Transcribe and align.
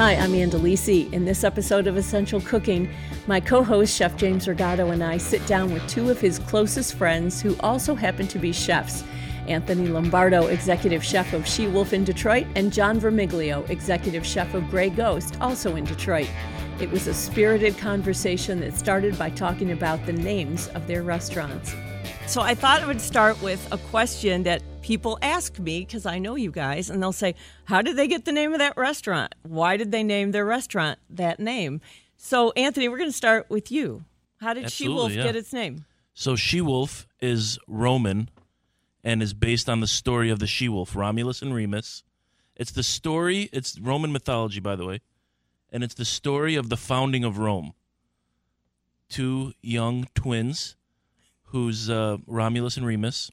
Hi, 0.00 0.14
I'm 0.14 0.34
Ann 0.34 0.48
Delisi. 0.48 1.12
In 1.12 1.26
this 1.26 1.44
episode 1.44 1.86
of 1.86 1.98
Essential 1.98 2.40
Cooking, 2.40 2.88
my 3.26 3.38
co 3.38 3.62
host, 3.62 3.94
Chef 3.94 4.16
James 4.16 4.46
Rigato, 4.46 4.94
and 4.94 5.04
I 5.04 5.18
sit 5.18 5.46
down 5.46 5.74
with 5.74 5.86
two 5.90 6.08
of 6.08 6.18
his 6.18 6.38
closest 6.38 6.94
friends 6.94 7.42
who 7.42 7.54
also 7.60 7.94
happen 7.94 8.26
to 8.28 8.38
be 8.38 8.50
chefs 8.50 9.04
Anthony 9.46 9.88
Lombardo, 9.88 10.46
executive 10.46 11.04
chef 11.04 11.34
of 11.34 11.46
She 11.46 11.66
Wolf 11.66 11.92
in 11.92 12.04
Detroit, 12.04 12.46
and 12.56 12.72
John 12.72 12.98
Vermiglio, 12.98 13.68
executive 13.68 14.24
chef 14.24 14.54
of 14.54 14.70
Grey 14.70 14.88
Ghost, 14.88 15.36
also 15.38 15.76
in 15.76 15.84
Detroit. 15.84 16.30
It 16.80 16.90
was 16.90 17.06
a 17.06 17.12
spirited 17.12 17.76
conversation 17.76 18.58
that 18.60 18.78
started 18.78 19.18
by 19.18 19.28
talking 19.28 19.72
about 19.72 20.06
the 20.06 20.14
names 20.14 20.68
of 20.68 20.86
their 20.86 21.02
restaurants. 21.02 21.74
So 22.30 22.42
I 22.42 22.54
thought 22.54 22.80
I 22.80 22.86
would 22.86 23.00
start 23.00 23.42
with 23.42 23.60
a 23.72 23.76
question 23.76 24.44
that 24.44 24.62
people 24.82 25.18
ask 25.20 25.58
me 25.58 25.80
because 25.80 26.06
I 26.06 26.20
know 26.20 26.36
you 26.36 26.52
guys, 26.52 26.88
and 26.88 27.02
they'll 27.02 27.10
say, 27.10 27.34
How 27.64 27.82
did 27.82 27.96
they 27.96 28.06
get 28.06 28.24
the 28.24 28.30
name 28.30 28.52
of 28.52 28.60
that 28.60 28.76
restaurant? 28.76 29.34
Why 29.42 29.76
did 29.76 29.90
they 29.90 30.04
name 30.04 30.30
their 30.30 30.44
restaurant 30.44 31.00
that 31.10 31.40
name? 31.40 31.80
So, 32.16 32.52
Anthony, 32.52 32.88
we're 32.88 32.98
going 32.98 33.10
to 33.10 33.16
start 33.16 33.50
with 33.50 33.72
you. 33.72 34.04
How 34.40 34.54
did 34.54 34.70
She 34.70 34.88
Wolf 34.88 35.10
yeah. 35.10 35.24
get 35.24 35.34
its 35.34 35.52
name? 35.52 35.86
So 36.14 36.36
She 36.36 36.60
Wolf 36.60 37.08
is 37.18 37.58
Roman 37.66 38.30
and 39.02 39.24
is 39.24 39.34
based 39.34 39.68
on 39.68 39.80
the 39.80 39.88
story 39.88 40.30
of 40.30 40.38
the 40.38 40.46
She 40.46 40.68
Wolf, 40.68 40.94
Romulus 40.94 41.42
and 41.42 41.52
Remus. 41.52 42.04
It's 42.54 42.70
the 42.70 42.84
story, 42.84 43.48
it's 43.52 43.76
Roman 43.80 44.12
mythology, 44.12 44.60
by 44.60 44.76
the 44.76 44.86
way, 44.86 45.00
and 45.72 45.82
it's 45.82 45.94
the 45.94 46.04
story 46.04 46.54
of 46.54 46.68
the 46.68 46.76
founding 46.76 47.24
of 47.24 47.38
Rome. 47.38 47.72
Two 49.08 49.52
young 49.62 50.06
twins, 50.14 50.76
who's 51.50 51.90
uh, 51.90 52.18
Romulus 52.26 52.76
and 52.76 52.86
Remus, 52.86 53.30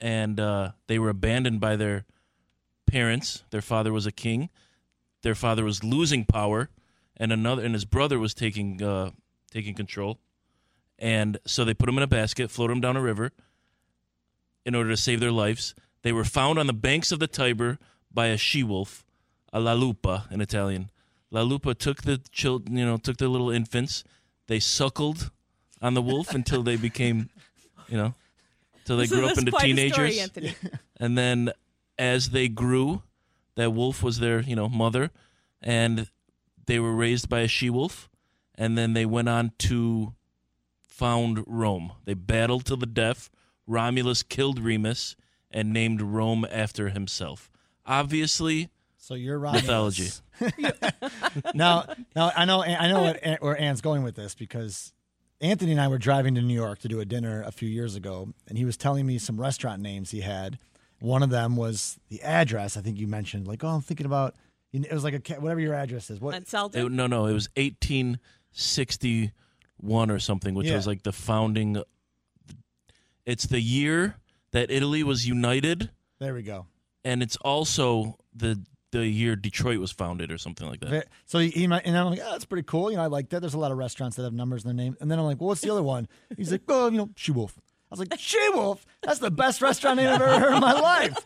and 0.00 0.38
uh, 0.38 0.72
they 0.86 0.98
were 0.98 1.08
abandoned 1.08 1.60
by 1.60 1.76
their 1.76 2.04
parents. 2.86 3.42
Their 3.50 3.62
father 3.62 3.92
was 3.92 4.06
a 4.06 4.12
king. 4.12 4.50
Their 5.22 5.34
father 5.34 5.64
was 5.64 5.84
losing 5.84 6.24
power, 6.24 6.70
and 7.16 7.32
another, 7.32 7.62
and 7.64 7.74
his 7.74 7.84
brother 7.84 8.18
was 8.18 8.34
taking 8.34 8.82
uh, 8.82 9.10
taking 9.50 9.74
control. 9.74 10.18
And 10.98 11.38
so 11.46 11.64
they 11.64 11.74
put 11.74 11.86
them 11.86 11.96
in 11.96 12.02
a 12.02 12.08
basket, 12.08 12.50
floated 12.50 12.74
them 12.74 12.80
down 12.80 12.96
a 12.96 13.02
river 13.02 13.32
in 14.64 14.74
order 14.74 14.90
to 14.90 14.96
save 14.96 15.20
their 15.20 15.32
lives. 15.32 15.74
They 16.02 16.12
were 16.12 16.24
found 16.24 16.58
on 16.58 16.66
the 16.66 16.72
banks 16.72 17.12
of 17.12 17.18
the 17.18 17.26
Tiber 17.26 17.78
by 18.12 18.26
a 18.26 18.36
she 18.36 18.62
wolf, 18.62 19.04
a 19.52 19.60
la 19.60 19.72
lupa 19.72 20.26
in 20.30 20.40
Italian. 20.40 20.90
La 21.30 21.42
lupa 21.42 21.74
took 21.74 22.02
the 22.02 22.18
children, 22.30 22.76
you 22.76 22.84
know, 22.84 22.98
took 22.98 23.16
the 23.16 23.28
little 23.28 23.50
infants. 23.50 24.04
They 24.48 24.60
suckled 24.60 25.30
on 25.80 25.94
the 25.94 26.02
wolf 26.02 26.34
until 26.34 26.62
they 26.62 26.76
became, 26.76 27.30
you 27.92 27.98
know, 27.98 28.14
until 28.80 28.96
they 28.96 29.06
So 29.06 29.16
grew 29.16 29.26
up 29.26 29.38
into 29.38 29.52
teenagers. 29.52 29.94
story, 29.94 30.20
Anthony. 30.20 30.54
And 30.98 31.18
then 31.18 31.50
as 31.98 32.30
they 32.30 32.48
grew, 32.48 33.02
that 33.56 33.72
wolf 33.72 34.02
was 34.02 34.20
their, 34.20 34.40
you 34.40 34.54
know, 34.56 34.68
mother, 34.68 35.10
and 35.60 36.08
they 36.66 36.78
were 36.78 36.94
raised 36.94 37.28
by 37.28 37.40
a 37.40 37.48
she 37.48 37.68
wolf, 37.70 38.08
and 38.54 38.78
then 38.78 38.92
they 38.94 39.04
went 39.04 39.28
on 39.28 39.52
to 39.58 40.14
found 40.80 41.42
Rome. 41.46 41.92
They 42.04 42.14
battled 42.14 42.64
to 42.66 42.76
the 42.76 42.86
death. 42.86 43.30
Romulus 43.66 44.22
killed 44.22 44.60
Remus 44.60 45.16
and 45.50 45.72
named 45.72 46.00
Rome 46.00 46.46
after 46.50 46.90
himself. 46.90 47.50
Obviously, 47.84 48.70
So 48.96 49.14
you're 49.14 49.38
Romulus. 49.40 49.62
Mythology. 49.64 50.10
now, 51.54 51.86
now 52.14 52.30
I 52.36 52.44
know 52.44 52.62
I 52.62 52.88
know 52.88 53.02
what, 53.02 53.42
where 53.42 53.60
Anne's 53.60 53.80
going 53.80 54.04
with 54.04 54.14
this 54.14 54.34
because 54.36 54.92
Anthony 55.42 55.72
and 55.72 55.80
I 55.80 55.88
were 55.88 55.98
driving 55.98 56.34
to 56.36 56.40
New 56.40 56.54
York 56.54 56.78
to 56.80 56.88
do 56.88 57.00
a 57.00 57.04
dinner 57.04 57.42
a 57.42 57.50
few 57.52 57.68
years 57.68 57.96
ago, 57.96 58.32
and 58.48 58.56
he 58.56 58.64
was 58.64 58.76
telling 58.76 59.04
me 59.04 59.18
some 59.18 59.40
restaurant 59.40 59.82
names 59.82 60.12
he 60.12 60.20
had. 60.20 60.56
One 61.00 61.22
of 61.24 61.30
them 61.30 61.56
was 61.56 61.98
the 62.08 62.22
address. 62.22 62.76
I 62.76 62.80
think 62.80 62.96
you 62.98 63.08
mentioned, 63.08 63.48
like, 63.48 63.64
oh, 63.64 63.68
I'm 63.68 63.80
thinking 63.82 64.06
about. 64.06 64.36
It 64.72 64.90
was 64.92 65.02
like 65.04 65.14
a 65.14 65.20
whatever 65.40 65.60
your 65.60 65.74
address 65.74 66.08
is. 66.10 66.20
What? 66.20 66.34
At 66.34 66.42
it, 66.74 66.90
no, 66.92 67.06
no, 67.08 67.26
it 67.26 67.32
was 67.34 67.48
1861 67.56 70.10
or 70.10 70.18
something, 70.18 70.54
which 70.54 70.68
Yeah. 70.68 70.76
was 70.76 70.86
like 70.86 71.02
the 71.02 71.12
founding. 71.12 71.82
It's 73.26 73.44
the 73.44 73.60
year 73.60 74.16
that 74.52 74.70
Italy 74.70 75.02
was 75.02 75.26
united, 75.26 75.90
There 76.20 76.32
we 76.34 76.42
go. 76.42 76.66
and 77.04 77.22
it's 77.22 77.36
also 77.36 78.16
the 78.34 78.62
the 78.92 79.06
year 79.06 79.34
Detroit 79.34 79.78
was 79.78 79.90
founded, 79.90 80.30
or 80.30 80.38
something 80.38 80.68
like 80.68 80.80
that. 80.80 81.08
So 81.26 81.40
he, 81.40 81.66
might, 81.66 81.84
and 81.84 81.96
I'm 81.96 82.10
like, 82.10 82.20
oh, 82.22 82.30
that's 82.30 82.44
pretty 82.44 82.62
cool. 82.62 82.90
You 82.90 82.98
know, 82.98 83.02
I 83.02 83.06
like 83.06 83.30
that. 83.30 83.40
There's 83.40 83.54
a 83.54 83.58
lot 83.58 83.72
of 83.72 83.78
restaurants 83.78 84.16
that 84.16 84.22
have 84.22 84.32
numbers 84.32 84.64
in 84.64 84.68
their 84.68 84.84
name. 84.84 84.96
And 85.00 85.10
then 85.10 85.18
I'm 85.18 85.24
like, 85.24 85.40
well, 85.40 85.48
what's 85.48 85.62
the 85.62 85.70
other 85.70 85.82
one? 85.82 86.08
He's 86.36 86.52
like, 86.52 86.62
oh, 86.68 86.88
you 86.90 86.98
know, 86.98 87.10
She 87.16 87.32
Wolf. 87.32 87.58
I 87.58 87.94
was 87.94 88.00
like, 88.00 88.18
She 88.18 88.38
Wolf? 88.50 88.86
That's 89.02 89.18
the 89.18 89.30
best 89.30 89.60
restaurant 89.60 89.96
name 89.96 90.08
I've 90.08 90.22
ever 90.22 90.38
heard 90.38 90.54
in 90.54 90.60
my 90.60 90.72
life. 90.72 91.18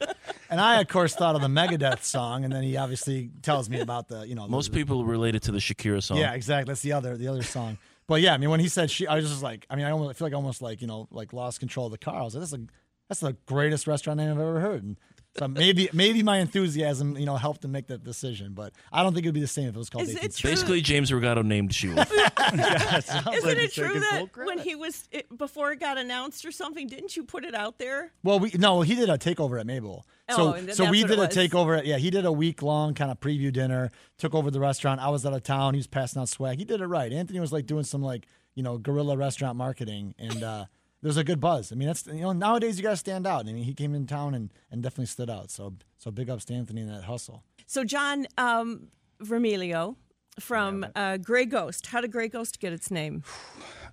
And 0.49 0.61
I, 0.61 0.81
of 0.81 0.89
course, 0.89 1.15
thought 1.15 1.35
of 1.35 1.43
the 1.43 1.49
Megadeth 1.49 2.03
song. 2.03 2.45
And 2.45 2.53
then 2.53 2.63
he 2.63 2.77
obviously 2.77 3.31
tells 3.43 3.69
me 3.69 3.81
about 3.81 4.09
the, 4.09 4.27
you 4.27 4.35
know, 4.35 4.49
Most 4.49 4.73
the, 4.73 4.79
people 4.79 5.05
related 5.05 5.43
to 5.43 5.53
the 5.53 5.59
Shakira 5.59 6.03
song. 6.03 6.19
Yeah, 6.19 6.35
exactly. 6.35 6.71
That's 6.71 6.83
the 6.83 6.93
other, 6.93 7.17
the 7.17 7.29
other 7.29 7.43
song. 7.43 7.79
But 8.07 8.21
yeah, 8.21 8.35
I 8.35 8.39
mean, 8.39 8.51
when 8.51 8.61
he 8.61 8.69
said 8.69 8.91
she, 8.91 9.07
I 9.07 9.17
was 9.17 9.29
just 9.29 9.43
like, 9.43 9.67
I 9.69 9.75
mean, 9.75 9.85
I 9.85 9.91
almost 9.91 10.11
I 10.11 10.13
feel 10.15 10.27
like 10.27 10.33
I 10.33 10.37
almost 10.37 10.63
like, 10.63 10.81
you 10.81 10.87
know, 10.87 11.09
like 11.11 11.33
lost 11.33 11.59
control 11.59 11.87
of 11.87 11.93
the 11.93 11.99
car. 11.99 12.21
I 12.21 12.23
was 12.23 12.35
like, 12.35 12.43
that's 12.43 12.53
a, 12.53 12.67
that's 13.09 13.21
the 13.21 13.37
greatest 13.47 13.87
restaurant 13.87 14.19
name 14.19 14.31
I've 14.31 14.39
ever 14.39 14.61
heard. 14.61 14.85
And 14.85 14.97
so 15.39 15.49
maybe, 15.49 15.89
maybe 15.93 16.23
my 16.23 16.39
enthusiasm, 16.39 17.17
you 17.17 17.27
know, 17.27 17.37
helped 17.37 17.65
him 17.65 17.73
make 17.73 17.87
that 17.89 18.05
decision. 18.05 18.53
But 18.55 18.73
I 18.93 19.03
don't 19.03 19.13
think 19.15 19.25
it'd 19.27 19.35
be 19.35 19.41
the 19.41 19.47
same 19.47 19.69
if 19.69 19.75
it 19.75 19.79
was 19.79 19.91
called 19.91 20.05
Is 20.05 20.15
it 20.15 20.35
true? 20.35 20.51
Basically, 20.51 20.81
James 20.81 21.11
Rigato 21.11 21.45
named 21.45 21.75
She 21.75 21.89
Wolf. 21.89 22.11
Isn't 22.53 23.59
it 23.59 23.73
true 23.73 24.01
that 24.01 24.29
when 24.45 24.59
he 24.59 24.75
was 24.75 25.09
it, 25.11 25.37
before 25.37 25.73
it 25.73 25.81
got 25.81 25.99
announced 25.99 26.45
or 26.45 26.51
something, 26.51 26.87
didn't 26.87 27.17
you 27.17 27.25
put 27.25 27.45
it 27.45 27.55
out 27.55 27.79
there? 27.79 28.13
Well, 28.23 28.39
we 28.39 28.53
no, 28.55 28.83
he 28.83 28.95
did 28.95 29.09
a 29.09 29.19
takeover 29.19 29.61
at 29.61 29.67
Mabel. 29.67 30.07
Oh, 30.29 30.37
So, 30.37 30.53
and 30.55 30.69
then 30.69 30.75
so 30.75 30.91
we 30.91 31.05
did 31.05 31.19
a 31.19 31.29
takeover. 31.29 31.79
At, 31.79 31.87
yeah, 31.87 31.99
he 31.99 32.11
did 32.11 32.25
a 32.25 32.33
week 32.33 32.63
long 32.63 32.95
kind 32.95 33.11
of 33.11 33.21
preview 33.21 33.53
dinner. 33.53 33.91
Took 34.19 34.35
over 34.35 34.51
the 34.51 34.61
restaurant. 34.61 35.01
I 35.01 35.09
was 35.09 35.25
out 35.27 35.33
of 35.33 35.43
town. 35.43 35.75
He 35.75 35.79
was 35.79 35.87
passing 35.87 36.21
out 36.21 36.29
swag. 36.29 36.59
He 36.59 36.65
did 36.65 36.81
it 36.81 36.87
right. 36.87 37.13
Anthony 37.13 37.41
was 37.41 37.53
like 37.53 37.67
doing 37.67 37.85
some 37.85 38.03
like 38.03 38.27
you 38.55 38.63
know 38.63 38.79
guerrilla 38.79 39.17
restaurant 39.17 39.57
marketing, 39.57 40.15
and 40.19 40.43
uh, 40.43 40.65
there 41.03 41.09
was 41.09 41.17
a 41.17 41.25
good 41.25 41.41
buzz. 41.41 41.73
I 41.73 41.75
mean, 41.75 41.89
that's 41.89 42.07
you 42.07 42.21
know 42.21 42.33
nowadays 42.33 42.77
you 42.79 42.83
got 42.83 42.91
to 42.91 42.97
stand 42.97 43.27
out. 43.27 43.47
I 43.47 43.53
mean, 43.53 43.65
he 43.65 43.75
came 43.75 43.95
in 43.95 44.07
town 44.07 44.35
and 44.35 44.53
and 44.71 44.83
definitely 44.83 45.07
stood 45.07 45.31
out. 45.31 45.51
So 45.51 45.75
so 45.99 46.11
big 46.11 46.31
ups 46.31 46.45
to 46.47 46.55
Anthony 46.55 46.83
in 46.83 46.89
that 46.89 47.05
hustle. 47.05 47.43
So 47.67 47.85
John 47.85 48.27
um, 48.39 48.89
Vermiglio 49.23 49.97
from 50.41 50.87
uh, 50.95 51.17
Grey 51.17 51.47
Ghost. 51.47 51.87
How 51.87 52.01
did 52.01 52.13
Grey 52.13 52.29
Ghost 52.29 52.61
get 52.61 52.73
its 52.73 52.91
name? 52.91 53.23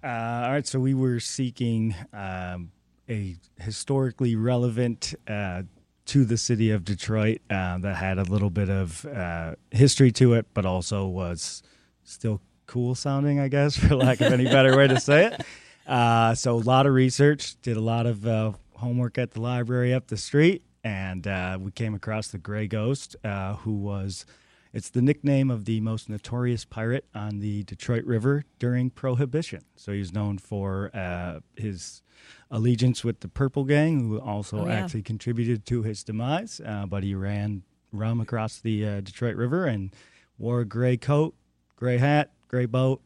Uh, 0.05 0.43
all 0.43 0.51
right, 0.51 0.67
so 0.67 0.81
we 0.81 0.93
were 0.93 1.17
seeking 1.21 1.95
um, 2.11 2.73
a 3.09 3.37
historically 3.57 4.35
relevant 4.35 5.15
uh, 5.29 5.63
to 6.07 6.25
the 6.25 6.35
city 6.35 6.71
of 6.71 6.83
Detroit 6.83 7.39
uh, 7.49 7.77
that 7.77 7.95
had 7.95 8.17
a 8.17 8.23
little 8.23 8.49
bit 8.49 8.69
of 8.69 9.05
uh, 9.05 9.55
history 9.71 10.11
to 10.11 10.33
it, 10.33 10.45
but 10.53 10.65
also 10.65 11.07
was 11.07 11.63
still 12.03 12.41
cool 12.65 12.95
sounding, 12.95 13.39
I 13.39 13.47
guess, 13.47 13.77
for 13.87 13.95
lack 13.95 14.19
of 14.19 14.33
any 14.33 14.43
better 14.43 14.75
way 14.75 14.89
to 14.89 14.99
say 14.99 15.27
it. 15.27 15.41
Uh, 15.87 16.33
so 16.35 16.55
a 16.55 16.59
lot 16.59 16.85
of 16.85 16.93
research, 16.93 17.55
did 17.61 17.77
a 17.77 17.81
lot 17.81 18.05
of 18.05 18.25
uh, 18.25 18.51
homework 18.75 19.17
at 19.17 19.31
the 19.31 19.41
library 19.41 19.93
up 19.93 20.07
the 20.07 20.17
street, 20.17 20.63
and 20.83 21.27
uh, 21.27 21.57
we 21.59 21.71
came 21.71 21.93
across 21.93 22.27
the 22.29 22.37
Gray 22.37 22.67
Ghost, 22.67 23.15
uh, 23.23 23.55
who 23.57 23.73
was. 23.73 24.25
It's 24.73 24.89
the 24.89 25.03
nickname 25.03 25.51
of 25.51 25.65
the 25.65 25.81
most 25.81 26.09
notorious 26.09 26.65
pirate 26.65 27.05
on 27.13 27.37
the 27.41 27.61
Detroit 27.63 28.05
River 28.05 28.43
during 28.57 28.89
Prohibition. 28.89 29.61
So 29.75 29.91
he's 29.91 30.11
known 30.11 30.39
for 30.39 30.89
uh, 30.95 31.41
his 31.55 32.01
allegiance 32.49 33.03
with 33.03 33.19
the 33.19 33.27
Purple 33.27 33.65
Gang, 33.65 33.99
who 33.99 34.19
also 34.19 34.61
Oh, 34.61 34.65
yeah. 34.67 34.73
actually 34.73 35.03
contributed 35.03 35.67
to 35.67 35.83
his 35.83 36.03
demise. 36.03 36.59
Uh, 36.65 36.87
but 36.87 37.03
he 37.03 37.13
ran 37.13 37.61
rum 37.91 38.19
across 38.19 38.57
the 38.59 38.83
uh, 38.87 39.01
Detroit 39.01 39.35
River 39.35 39.67
and 39.67 39.91
wore 40.39 40.61
a 40.61 40.65
gray 40.65 40.97
coat, 40.97 41.35
gray 41.75 41.99
hat, 41.99 42.31
gray 42.47 42.65
boat, 42.65 42.99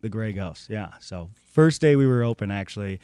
the 0.00 0.08
Gray 0.08 0.32
Ghost. 0.32 0.68
Yeah. 0.70 0.90
So 1.00 1.30
first 1.52 1.80
day 1.80 1.96
we 1.96 2.06
were 2.06 2.22
open, 2.22 2.50
actually, 2.50 3.00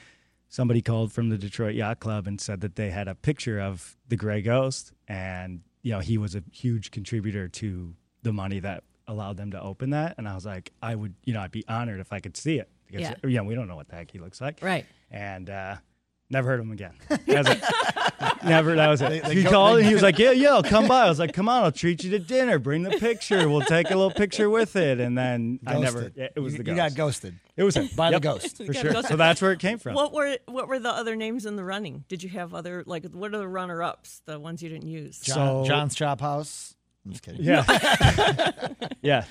somebody 0.49 0.83
called 0.83 1.13
from 1.13 1.29
the 1.31 1.39
Detroit 1.39 1.75
Yacht 1.75 2.01
Club 2.01 2.27
and 2.27 2.41
said 2.41 2.61
that 2.61 2.77
they 2.77 2.91
had 2.91 3.09
a 3.09 3.15
picture 3.15 3.59
of 3.61 3.97
the 4.09 4.17
Gray 4.17 4.43
Ghost, 4.43 4.93
and 5.09 5.61
you 5.83 5.93
know 5.93 6.01
he 6.01 6.19
was 6.19 6.35
a 6.35 6.43
huge 6.53 6.91
contributor 6.91 7.49
to 7.49 7.95
the 8.23 8.33
money 8.33 8.61
that 8.61 8.85
allowed 9.09 9.37
them 9.37 9.51
to 9.51 9.61
open 9.61 9.91
that. 9.91 10.15
And 10.17 10.29
I 10.29 10.35
was 10.35 10.47
like, 10.47 10.71
I 10.81 10.95
would, 10.95 11.15
you 11.25 11.35
know, 11.35 11.41
I'd 11.41 11.51
be 11.51 11.65
honored 11.67 11.99
if 12.01 12.13
I 12.13 12.21
could 12.21 12.37
see 12.37 12.59
it 12.59 12.69
because 12.87 13.03
Yeah. 13.03 13.15
you 13.25 13.37
know 13.37 13.45
we 13.45 13.55
don't 13.57 13.67
know 13.67 13.75
what 13.77 13.89
the 13.89 13.97
heck 13.97 14.11
he 14.13 14.19
looks 14.21 14.41
like, 14.41 14.61
Right. 14.63 14.87
and 15.11 15.51
uh, 15.51 15.77
never 16.33 16.49
heard 16.49 16.61
of 16.61 16.67
him 16.67 16.73
again. 16.73 16.95
That 17.09 17.27
was 17.27 17.49
it. 17.49 18.45
never. 18.45 18.75
That 18.75 18.89
was 18.89 19.01
it. 19.03 19.09
They- 19.11 19.21
they 19.21 19.35
he 19.37 19.43
go- 19.45 19.51
called 19.51 19.77
they- 19.77 19.81
and 19.83 19.89
he 19.89 19.95
was 19.95 20.03
like, 20.03 20.19
"Yeah, 20.19 20.33
yeah, 20.33 20.51
I'll 20.55 20.63
come 20.63 20.89
by." 20.89 21.05
I 21.05 21.09
was 21.09 21.19
like, 21.19 21.33
"Come 21.33 21.49
on, 21.49 21.63
I'll 21.65 21.73
treat 21.73 22.03
you 22.03 22.11
to 22.11 22.19
dinner. 22.19 22.59
Bring 22.59 22.83
the 22.83 22.91
picture. 22.93 23.49
We'll 23.49 23.61
take 23.61 23.87
a 23.91 23.95
little 23.95 24.11
picture 24.11 24.51
with 24.51 24.75
it." 24.77 24.99
And 25.01 25.17
then 25.17 25.61
I 25.67 25.79
never. 25.79 26.11
Yeah, 26.17 26.29
it 26.35 26.41
was 26.41 26.55
you, 26.55 26.59
the 26.59 26.65
ghost. 26.65 26.75
you 26.77 26.83
got 26.83 26.95
ghosted 26.95 27.35
It 27.57 27.63
was 27.63 27.77
him 27.77 27.89
by 27.95 28.11
Yep, 28.11 28.23
the 28.23 28.29
ghost. 28.29 28.57
for 28.65 28.73
sure. 28.75 28.93
ghosted. 28.93 29.07
So 29.11 29.17
that's 29.17 29.41
where 29.43 29.53
it 29.53 29.59
came 29.61 29.79
from. 29.79 29.95
What 29.95 30.13
were 30.13 30.37
what 30.47 30.69
were 30.69 30.79
the 30.79 30.91
other 30.91 31.15
names 31.15 31.47
in 31.47 31.57
the 31.57 31.65
running? 31.65 32.05
Did 32.09 32.23
you 32.23 32.31
have 32.31 32.55
other 32.55 32.83
like 32.87 33.05
what 33.13 33.35
are 33.35 33.39
the 33.39 33.49
runner 33.49 33.83
ups? 33.83 34.23
The 34.27 34.41
ones 34.41 34.63
you 34.63 34.69
didn't 34.69 34.89
use? 34.89 35.21
John, 35.21 35.35
So- 35.37 35.69
John's 35.69 35.95
Chop 35.95 36.21
House. 36.21 36.75
I'm 37.05 37.11
just 37.13 37.25
kidding. 37.25 37.43
Yeah. 37.43 37.65
yeah. 39.03 39.25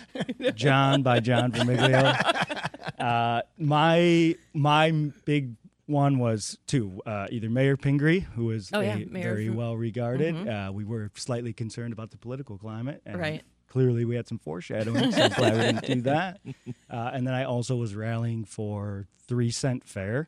John 0.55 1.03
by 1.03 1.19
John 1.21 1.51
Vermiglio. 1.51 2.57
Uh, 2.99 3.41
my 3.57 4.35
my 4.53 4.91
big 5.25 5.55
one 5.91 6.17
was 6.19 6.57
two. 6.67 7.01
Uh, 7.05 7.27
either 7.31 7.49
Mayor 7.49 7.77
Pingree, 7.77 8.21
who 8.21 8.45
was 8.45 8.69
Oh, 8.73 8.79
yeah, 8.81 8.97
very 9.09 9.47
from- 9.47 9.55
well 9.57 9.75
regarded. 9.77 10.47
Uh, 10.47 10.71
we 10.73 10.83
were 10.83 11.11
slightly 11.15 11.53
concerned 11.53 11.93
about 11.93 12.11
the 12.11 12.17
political 12.17 12.57
climate. 12.57 13.01
And 13.05 13.19
Right. 13.19 13.43
clearly 13.67 14.05
we 14.05 14.15
had 14.15 14.27
some 14.27 14.39
foreshadowing. 14.39 15.11
So 15.11 15.21
I'm 15.21 15.31
glad 15.31 15.53
we 15.53 15.59
didn't 15.81 15.85
do 15.95 16.01
that. 16.01 16.39
Uh, 16.89 17.09
and 17.13 17.25
then 17.25 17.33
I 17.33 17.45
also 17.45 17.77
was 17.77 17.95
rallying 17.95 18.43
for 18.43 19.07
three 19.27 19.49
cent 19.49 19.85
fare, 19.87 20.27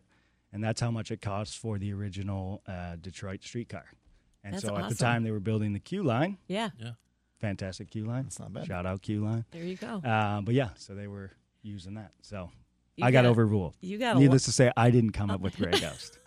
and 0.54 0.64
that's 0.64 0.80
how 0.80 0.92
much 0.92 1.12
it 1.12 1.22
costs 1.22 1.56
for 1.58 1.78
the 1.78 1.92
original 1.92 2.62
uh, 2.66 2.96
Detroit 2.96 3.44
streetcar. 3.44 3.84
And 4.46 4.54
That's 4.54 4.64
so 4.66 4.78
at 4.78 4.88
the 4.88 4.96
time 4.96 5.24
they 5.24 5.32
were 5.32 5.42
building 5.42 5.74
the 5.74 5.80
Q 5.82 6.04
line, 6.04 6.38
Yeah, 6.48 6.70
fantastic 7.40 7.90
Q 7.92 8.06
line. 8.06 8.24
That's 8.24 8.40
not 8.40 8.54
bad. 8.54 8.66
Shout 8.68 8.86
out 8.86 9.02
Q 9.02 9.24
line. 9.26 9.44
there 9.52 9.64
you 9.64 9.76
go. 9.76 9.98
Uh, 9.98 10.40
but 10.42 10.54
yeah, 10.54 10.70
so 10.78 10.96
they 10.96 11.08
were 11.08 11.32
using 11.62 11.96
that. 11.96 12.12
So 12.22 12.50
You 12.96 13.06
I 13.06 13.12
got 13.12 13.24
got- 13.24 13.30
overruled. 13.32 13.76
You 13.82 13.98
got 13.98 14.18
a 14.18 14.20
Needless 14.20 14.46
to 14.46 14.52
say, 14.52 14.72
I 14.78 14.92
didn't 14.92 15.12
come 15.14 15.32
up 15.32 15.42
with 15.42 15.58
Grey 15.58 15.72
Ghost. 15.80 16.20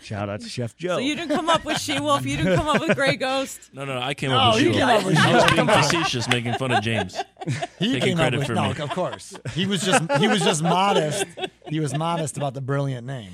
Shout 0.00 0.28
out 0.28 0.40
to 0.40 0.48
Chef 0.48 0.76
Joe. 0.76 0.96
So 0.96 0.98
you 0.98 1.16
didn't 1.16 1.34
come 1.34 1.48
up 1.50 1.64
with 1.64 1.78
She 1.80 1.98
Wolf. 1.98 2.24
You 2.24 2.36
didn't 2.36 2.56
come 2.56 2.68
up 2.68 2.80
with 2.80 2.94
Grey 2.96 3.16
Ghost. 3.16 3.70
No, 3.72 3.84
no, 3.84 3.98
I 3.98 4.14
came 4.14 4.30
up 4.30 4.54
Oh, 4.54 4.56
with 4.56 4.62
She 4.62 4.68
Wolf. 4.70 4.80
I 4.80 5.34
was 5.42 5.50
being 5.52 5.66
facetious, 5.66 6.28
making 6.28 6.54
fun 6.54 6.70
of 6.70 6.82
James. 6.82 7.16
He 7.78 7.92
Taking 7.92 8.16
came 8.16 8.20
up 8.26 8.32
with 8.32 8.46
for 8.46 8.54
no, 8.54 8.72
me. 8.72 8.78
of 8.80 8.90
course. 8.90 9.34
He 9.52 9.66
was 9.66 9.82
just 9.82 10.10
he 10.18 10.26
was 10.26 10.40
just 10.40 10.62
modest. 10.64 11.24
He 11.68 11.78
was 11.78 11.94
modest 11.96 12.36
about 12.36 12.54
the 12.54 12.60
brilliant 12.60 13.06
name. 13.06 13.30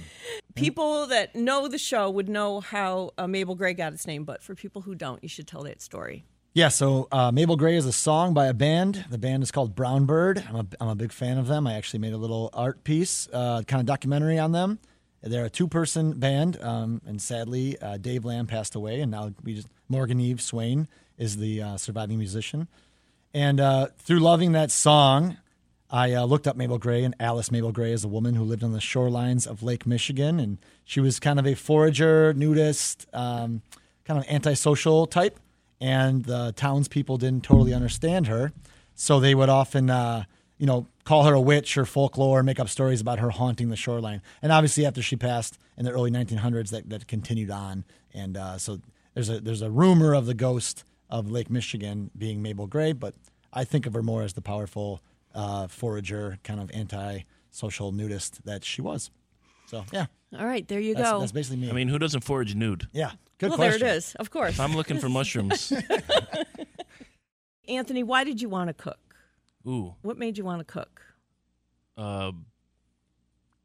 People 0.54 1.06
that 1.06 1.34
know 1.34 1.66
the 1.68 1.78
show 1.78 2.10
would 2.10 2.28
know 2.28 2.60
how 2.60 3.12
uh, 3.16 3.26
Mabel 3.26 3.54
Gray 3.54 3.72
got 3.72 3.92
its 3.94 4.06
name, 4.06 4.24
but 4.24 4.42
for 4.42 4.54
people 4.54 4.82
who 4.82 4.94
don't, 4.94 5.22
you 5.22 5.28
should 5.30 5.46
tell 5.46 5.62
that 5.62 5.80
story. 5.80 6.24
Yeah, 6.54 6.68
so 6.68 7.08
uh, 7.10 7.32
Mabel 7.32 7.56
Gray 7.56 7.76
is 7.76 7.86
a 7.86 7.92
song 7.92 8.34
by 8.34 8.46
a 8.46 8.52
band. 8.52 9.06
The 9.08 9.16
band 9.16 9.42
is 9.42 9.50
called 9.50 9.74
Brown 9.74 10.04
Bird. 10.04 10.44
I'm 10.46 10.56
a, 10.56 10.66
I'm 10.82 10.88
a 10.88 10.94
big 10.94 11.10
fan 11.10 11.38
of 11.38 11.46
them. 11.46 11.66
I 11.66 11.72
actually 11.72 12.00
made 12.00 12.12
a 12.12 12.18
little 12.18 12.50
art 12.52 12.84
piece, 12.84 13.26
uh, 13.32 13.62
kind 13.66 13.80
of 13.80 13.86
documentary 13.86 14.38
on 14.38 14.52
them. 14.52 14.78
They're 15.22 15.46
a 15.46 15.50
two 15.50 15.66
person 15.66 16.12
band, 16.12 16.60
um, 16.60 17.00
and 17.06 17.22
sadly, 17.22 17.80
uh, 17.80 17.96
Dave 17.96 18.26
Lamb 18.26 18.46
passed 18.46 18.74
away, 18.74 19.00
and 19.00 19.10
now 19.10 19.32
we 19.42 19.54
just 19.54 19.68
Morgan 19.88 20.20
Eve 20.20 20.42
Swain 20.42 20.88
is 21.16 21.38
the 21.38 21.62
uh, 21.62 21.76
surviving 21.78 22.18
musician. 22.18 22.68
And 23.32 23.58
uh, 23.58 23.86
through 23.96 24.20
loving 24.20 24.52
that 24.52 24.70
song, 24.70 25.38
I 25.88 26.12
uh, 26.12 26.24
looked 26.24 26.46
up 26.46 26.56
Mabel 26.56 26.76
Gray, 26.76 27.02
and 27.02 27.14
Alice 27.18 27.50
Mabel 27.50 27.72
Gray 27.72 27.92
is 27.92 28.04
a 28.04 28.08
woman 28.08 28.34
who 28.34 28.44
lived 28.44 28.62
on 28.62 28.72
the 28.72 28.78
shorelines 28.78 29.46
of 29.46 29.62
Lake 29.62 29.86
Michigan, 29.86 30.38
and 30.38 30.58
she 30.84 31.00
was 31.00 31.18
kind 31.18 31.38
of 31.38 31.46
a 31.46 31.54
forager, 31.54 32.34
nudist, 32.34 33.06
um, 33.14 33.62
kind 34.04 34.20
of 34.20 34.26
antisocial 34.28 35.06
type. 35.06 35.38
And 35.82 36.24
the 36.26 36.52
townspeople 36.54 37.18
didn't 37.18 37.42
totally 37.42 37.74
understand 37.74 38.28
her, 38.28 38.52
so 38.94 39.18
they 39.18 39.34
would 39.34 39.48
often, 39.48 39.90
uh, 39.90 40.24
you 40.56 40.64
know, 40.64 40.86
call 41.02 41.24
her 41.24 41.34
a 41.34 41.40
witch 41.40 41.76
or 41.76 41.84
folklore, 41.84 42.44
make 42.44 42.60
up 42.60 42.68
stories 42.68 43.00
about 43.00 43.18
her 43.18 43.30
haunting 43.30 43.68
the 43.68 43.74
shoreline. 43.74 44.22
And 44.40 44.52
obviously, 44.52 44.86
after 44.86 45.02
she 45.02 45.16
passed 45.16 45.58
in 45.76 45.84
the 45.84 45.90
early 45.90 46.12
1900s, 46.12 46.70
that, 46.70 46.88
that 46.90 47.08
continued 47.08 47.50
on. 47.50 47.84
And 48.14 48.36
uh, 48.36 48.58
so 48.58 48.78
there's 49.14 49.28
a 49.28 49.40
there's 49.40 49.60
a 49.60 49.72
rumor 49.72 50.14
of 50.14 50.26
the 50.26 50.34
ghost 50.34 50.84
of 51.10 51.32
Lake 51.32 51.50
Michigan 51.50 52.12
being 52.16 52.42
Mabel 52.42 52.68
Gray, 52.68 52.92
but 52.92 53.16
I 53.52 53.64
think 53.64 53.84
of 53.84 53.94
her 53.94 54.04
more 54.04 54.22
as 54.22 54.34
the 54.34 54.40
powerful 54.40 55.02
uh, 55.34 55.66
forager, 55.66 56.38
kind 56.44 56.60
of 56.60 56.70
anti-social 56.72 57.90
nudist 57.90 58.44
that 58.44 58.64
she 58.64 58.80
was. 58.80 59.10
So 59.72 59.84
yeah, 59.90 60.04
All 60.38 60.44
right, 60.44 60.68
there 60.68 60.78
you 60.80 60.94
that's, 60.94 61.10
go. 61.10 61.20
that's 61.20 61.32
basically 61.32 61.56
me. 61.56 61.70
I 61.70 61.72
mean, 61.72 61.88
who 61.88 61.98
doesn't 61.98 62.24
forage 62.24 62.54
nude? 62.54 62.88
yeah, 62.92 63.12
good 63.38 63.48
well, 63.50 63.56
question. 63.56 63.80
there 63.80 63.94
it 63.94 63.96
is. 63.96 64.14
Of 64.16 64.30
course. 64.30 64.50
If 64.52 64.60
I'm 64.60 64.76
looking 64.76 64.98
for 64.98 65.08
mushrooms, 65.08 65.72
Anthony, 67.68 68.02
why 68.02 68.24
did 68.24 68.42
you 68.42 68.48
want 68.50 68.68
to 68.68 68.74
cook? 68.74 68.98
ooh, 69.66 69.94
What 70.02 70.18
made 70.18 70.36
you 70.36 70.44
want 70.44 70.58
to 70.60 70.64
cook? 70.64 71.00
uh, 71.96 72.32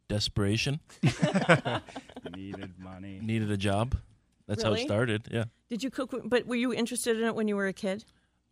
desperation. 0.08 0.80
needed 2.36 2.74
money. 2.80 3.20
Needed 3.22 3.52
a 3.52 3.58
job. 3.58 3.98
That's 4.48 4.64
how 4.64 4.72
it 4.74 4.86
started. 4.86 5.28
Yeah. 5.30 5.46
Did 5.70 5.84
you 5.84 5.90
cook? 5.90 6.14
But 6.24 6.48
were 6.48 6.56
you 6.56 6.74
interested 6.74 7.18
in 7.20 7.26
it 7.26 7.36
when 7.36 7.50
you 7.50 7.58
were 7.58 7.68
a 7.68 7.74
kid? 7.74 8.06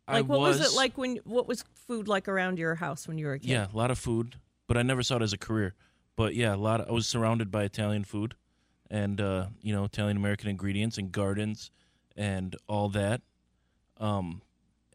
I 0.08 0.18
Like, 0.18 0.28
what 0.28 0.42
was, 0.42 0.60
was 0.60 0.74
it 0.74 0.76
like 0.76 0.98
when? 0.98 1.18
What 1.24 1.48
was 1.48 1.64
food 1.88 2.10
like 2.10 2.28
around 2.28 2.60
your 2.60 2.76
house 2.76 3.08
when 3.08 3.18
you 3.18 3.28
were 3.28 3.34
a 3.34 3.40
kid? 3.40 3.50
Yeah, 3.50 3.68
a 3.74 3.78
lot 3.78 3.92
of 3.92 3.98
food, 3.98 4.36
but 4.68 4.76
I 4.76 4.82
never 4.82 5.02
saw 5.04 5.16
it 5.16 5.22
as 5.22 5.32
a 5.32 5.38
career. 5.38 5.74
But 6.16 6.36
yeah, 6.36 6.56
a 6.56 6.58
lot. 6.58 6.82
Of, 6.82 6.90
I 6.90 6.92
was 6.92 7.08
surrounded 7.08 7.52
by 7.52 7.64
Italian 7.64 8.04
food, 8.04 8.36
and 8.90 9.20
uh, 9.20 9.48
you 9.62 9.74
know, 9.74 9.84
Italian 9.84 10.18
American 10.18 10.50
ingredients 10.50 10.98
and 10.98 11.12
gardens, 11.12 11.72
and 12.16 12.56
all 12.68 12.90
that. 12.90 13.22
Um, 14.00 14.42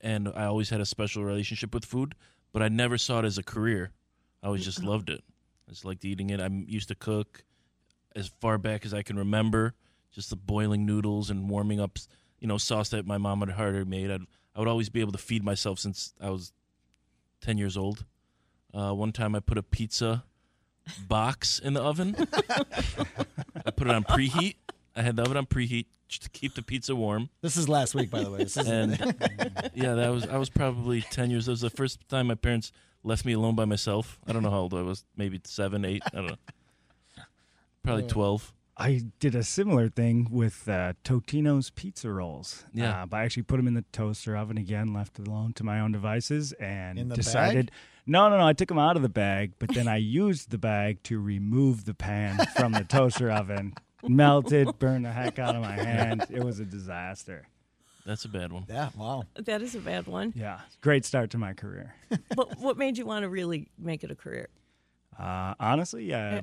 and 0.01 0.29
I 0.29 0.45
always 0.45 0.71
had 0.71 0.81
a 0.81 0.87
special 0.87 1.25
relationship 1.25 1.75
with 1.75 1.85
food, 1.85 2.15
but 2.53 2.63
I 2.63 2.69
never 2.69 2.97
saw 2.97 3.21
it 3.21 3.25
as 3.25 3.39
a 3.39 3.43
career. 3.43 3.93
I 4.43 4.47
always 4.47 4.65
just 4.65 4.83
loved 4.83 5.11
it. 5.11 5.23
I 5.69 5.73
just 5.73 5.85
liked 5.85 6.05
eating 6.05 6.31
it. 6.31 6.41
I 6.41 6.49
used 6.67 6.89
to 6.89 6.95
cook 6.95 7.45
as 8.17 8.29
far 8.41 8.59
back 8.59 8.85
as 8.85 8.95
I 8.95 9.03
can 9.03 9.17
remember, 9.17 9.75
just 10.13 10.31
the 10.31 10.37
boiling 10.37 10.87
noodles 10.87 11.31
and 11.31 11.49
warming 11.49 11.81
up, 11.81 11.99
you 12.41 12.49
know, 12.49 12.59
sauce 12.59 12.89
that 12.91 13.07
my 13.07 13.19
mom 13.19 13.41
had 13.41 13.51
already 13.59 13.85
made. 13.85 14.11
I'd, 14.11 14.23
I 14.55 14.59
would 14.59 14.69
always 14.69 14.89
be 14.89 15.01
able 15.01 15.13
to 15.13 15.19
feed 15.19 15.45
myself 15.45 15.79
since 15.79 16.15
I 16.21 16.31
was 16.31 16.53
10 17.43 17.59
years 17.59 17.77
old. 17.77 18.05
Uh, 18.73 18.93
one 18.93 19.13
time 19.13 19.35
I 19.35 19.41
put 19.41 19.59
a 19.59 19.63
pizza 19.63 20.25
box 21.09 21.59
in 21.59 21.75
the 21.75 21.83
oven. 21.83 22.17
I 23.67 23.71
put 23.71 23.87
it 23.87 23.95
on 23.95 24.05
preheat. 24.05 24.57
I 24.97 25.03
had 25.03 25.17
the 25.17 25.23
oven 25.23 25.37
on 25.37 25.47
preheat 25.47 25.87
just 26.09 26.23
to 26.25 26.31
keep 26.31 26.55
the 26.55 26.63
pizza 26.63 26.95
warm. 26.97 27.31
This 27.41 27.57
is 27.57 27.69
last 27.69 27.95
week, 27.95 28.11
by 28.11 28.23
the 28.23 28.31
way. 28.31 28.39
This 28.39 28.57
is 28.57 28.67
And 28.69 28.99
yeah, 29.75 29.95
that 29.95 30.11
was 30.11 30.27
I 30.27 30.39
was 30.39 30.51
probably 30.51 31.03
10 31.03 31.31
years. 31.31 31.47
That 31.47 31.53
was 31.53 31.61
the 31.61 31.71
first 31.71 32.07
time 32.09 32.27
my 32.27 32.35
parents 32.35 32.73
left 33.05 33.25
me 33.25 33.33
alone 33.33 33.55
by 33.55 33.65
myself. 33.65 34.19
I 34.27 34.33
don't 34.33 34.43
know 34.43 34.51
how 34.51 34.59
old 34.59 34.75
I 34.75 34.83
was. 34.83 35.05
Maybe 35.17 35.41
7, 35.43 35.85
8, 35.85 36.03
I 36.05 36.17
don't 36.17 36.27
know. 36.27 36.37
Probably 37.83 38.07
12. 38.07 38.53
I 38.77 39.03
did 39.19 39.35
a 39.35 39.43
similar 39.43 39.89
thing 39.89 40.29
with 40.31 40.67
uh, 40.69 40.95
Totino's 41.05 41.71
pizza 41.71 42.11
rolls. 42.11 42.65
Yeah. 42.73 43.03
Uh, 43.03 43.07
but 43.07 43.19
I 43.19 43.25
actually 43.25 43.43
put 43.43 43.59
them 43.59 43.67
in 43.67 43.75
the 43.75 43.85
toaster 43.93 44.37
oven 44.37 44.57
again, 44.57 44.95
left 44.95 45.19
it 45.19 45.29
alone 45.29 45.53
to 45.55 45.65
my 45.65 45.81
own 45.81 45.93
devices, 45.93 46.53
and 46.53 46.99
In 46.99 47.09
the 47.09 47.15
decided. 47.17 47.71
No, 48.07 48.29
no, 48.29 48.39
no. 48.39 48.47
I 48.47 48.53
took 48.53 48.69
them 48.69 48.79
out 48.79 48.97
of 48.97 49.03
the 49.03 49.09
bag, 49.09 49.53
but 49.59 49.73
then 49.75 49.89
I 49.89 49.97
used 50.23 50.51
the 50.51 50.59
bag 50.59 51.03
to 51.05 51.21
remove 51.21 51.85
the 51.85 51.95
pan 51.95 52.39
from 52.57 52.73
the 52.73 52.85
toaster 52.85 53.31
oven. 53.31 53.75
Melted, 54.03 54.79
burned 54.79 55.05
the 55.05 55.13
heck 55.13 55.39
out 55.39 55.55
of 55.55 55.63
my 55.63 55.73
hand. 55.73 56.27
It 56.31 56.43
was 56.43 56.59
a 56.59 56.65
disaster. 56.65 57.47
That's 58.07 58.25
a 58.25 58.29
bad 58.29 58.53
one. 58.53 58.65
yeah, 58.69 58.89
wow. 58.97 59.25
that 59.37 59.61
is 59.63 59.75
a 59.75 59.79
bad 59.79 60.07
one. 60.07 60.33
Yeah, 60.35 60.61
great 60.81 61.05
start 61.05 61.31
to 61.31 61.39
my 61.39 61.53
career. 61.53 61.95
but 62.35 62.59
what 62.59 62.79
made 62.79 62.97
you 62.97 63.05
want 63.05 63.25
to 63.25 63.29
really 63.29 63.69
make 63.79 64.03
it 64.03 64.11
a 64.11 64.15
career? 64.15 64.49
Uh, 65.19 65.55
honestly, 65.61 66.13
uh, 66.15 66.41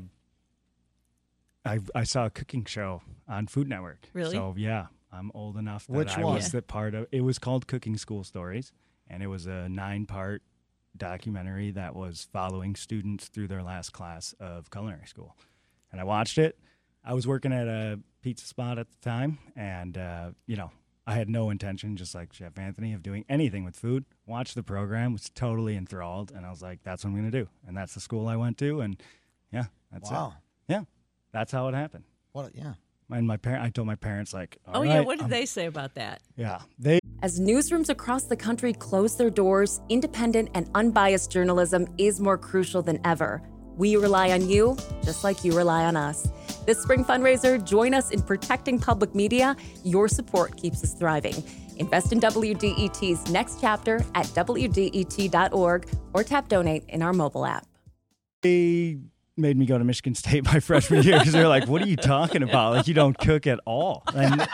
I 1.66 1.80
I 1.96 2.04
saw 2.04 2.26
a 2.28 2.30
cooking 2.30 2.64
show 2.66 3.02
on 3.28 3.48
Food 3.48 3.68
Network. 3.68 4.08
Really? 4.14 4.36
So 4.36 4.54
yeah, 4.56 4.88
I'm 5.12 5.32
old 5.34 5.58
enough 5.58 5.88
that 5.88 5.94
Which 5.94 6.18
I 6.18 6.22
one? 6.22 6.36
was 6.36 6.52
the 6.52 6.62
part 6.62 6.94
of. 6.94 7.08
It 7.12 7.22
was 7.22 7.40
called 7.40 7.68
Cooking 7.68 7.98
School 7.98 8.24
Stories, 8.24 8.72
and 9.10 9.24
it 9.24 9.28
was 9.28 9.48
a 9.48 9.68
nine 9.68 10.06
part 10.06 10.44
documentary 10.98 11.72
that 11.72 11.96
was 11.96 12.28
following 12.32 12.76
students 12.76 13.28
through 13.28 13.48
their 13.48 13.64
last 13.64 13.92
class 13.94 14.34
of 14.40 14.70
culinary 14.72 15.06
school. 15.08 15.36
And 15.92 16.02
I 16.02 16.04
watched 16.04 16.38
it. 16.38 16.58
I 17.04 17.14
was 17.14 17.26
working 17.26 17.54
at 17.54 17.68
a 17.68 18.00
pizza 18.22 18.46
spot 18.46 18.78
at 18.78 18.88
the 18.90 18.98
time, 19.10 19.38
and 19.56 19.98
uh, 19.98 20.32
you 20.46 20.56
know. 20.58 20.72
I 21.10 21.14
had 21.14 21.30
no 21.30 21.50
intention, 21.52 21.96
just 21.96 22.14
like 22.14 22.34
Chef 22.34 22.60
Anthony, 22.60 22.92
of 22.92 23.02
doing 23.02 23.24
anything 23.30 23.64
with 23.64 23.78
food. 23.78 24.04
Watched 24.26 24.56
the 24.56 24.62
program, 24.62 25.14
was 25.14 25.30
totally 25.30 25.78
enthralled, 25.78 26.34
and 26.36 26.46
I 26.46 26.50
was 26.50 26.62
like, 26.62 26.80
"That's 26.84 27.06
what 27.06 27.12
I'm 27.12 27.16
going 27.16 27.32
to 27.32 27.44
do." 27.44 27.48
And 27.66 27.78
that's 27.78 27.94
the 27.94 28.02
school 28.02 28.28
I 28.28 28.36
went 28.36 28.58
to, 28.58 28.82
and 28.82 29.02
yeah, 29.50 29.68
that's 29.90 30.12
Wow. 30.12 30.34
it. 30.68 30.74
Yeah, 30.74 30.82
that's 31.32 31.54
how 31.54 31.70
it 31.70 31.74
happened. 31.76 32.04
What? 32.34 32.54
Yeah. 32.54 32.74
And 33.10 33.26
my 33.26 33.38
parent, 33.38 33.64
I 33.64 33.70
told 33.70 33.88
my 33.88 33.96
parents 33.96 34.34
like, 34.34 34.58
Oh 34.68 34.80
"All 34.80 34.86
yeah, 34.86 35.00
what 35.00 35.14
did 35.14 35.22
I'm- 35.22 35.30
they 35.30 35.46
say 35.46 35.66
about 35.68 35.94
that? 35.94 36.22
Yeah, 36.36 36.60
they 36.78 37.00
As 37.24 37.40
newsrooms 37.40 37.90
across 37.90 38.26
the 38.26 38.36
country 38.36 38.74
close 38.74 39.18
their 39.18 39.32
doors, 39.32 39.82
independent 39.90 40.50
and 40.54 40.70
unbiased 40.76 41.32
journalism 41.32 41.88
is 41.98 42.20
more 42.20 42.38
crucial 42.38 42.84
than 42.84 43.00
ever. 43.04 43.42
We 43.76 43.96
rely 43.96 44.32
on 44.32 44.48
you, 44.48 44.78
just 45.04 45.24
like 45.24 45.44
you 45.44 45.58
rely 45.58 45.86
on 45.86 45.96
us. 45.96 46.28
This 46.68 46.80
spring 46.80 47.04
fundraiser, 47.04 47.64
join 47.64 47.96
us 47.96 48.12
in 48.12 48.22
protecting 48.22 48.78
public 48.78 49.16
media. 49.16 49.56
Your 49.84 50.08
support 50.08 50.58
keeps 50.58 50.84
us 50.84 50.94
thriving. 50.94 51.44
Invest 51.78 52.12
in 52.12 52.20
WDET's 52.20 53.32
next 53.32 53.62
chapter 53.62 54.06
at 54.14 54.28
WDET.org 54.28 55.90
or 56.14 56.24
tap 56.24 56.50
donate 56.50 56.84
in 56.88 57.02
our 57.02 57.14
mobile 57.14 57.48
app. 57.48 57.66
they 58.44 59.00
made 59.38 59.58
me 59.58 59.66
go 59.66 59.78
to 59.78 59.84
Michigan 59.84 60.16
State 60.16 60.44
my 60.54 60.60
freshman 60.60 61.04
year 61.04 61.18
because 61.20 61.34
they're 61.34 61.48
like, 61.48 61.68
"What 61.68 61.82
are 61.82 61.88
you 61.88 61.96
talking 61.96 62.44
about? 62.44 62.74
Like 62.74 62.88
you 62.88 62.94
don't 62.94 63.18
cook 63.18 63.48
at 63.48 63.60
all." 63.66 64.04
And 64.14 64.48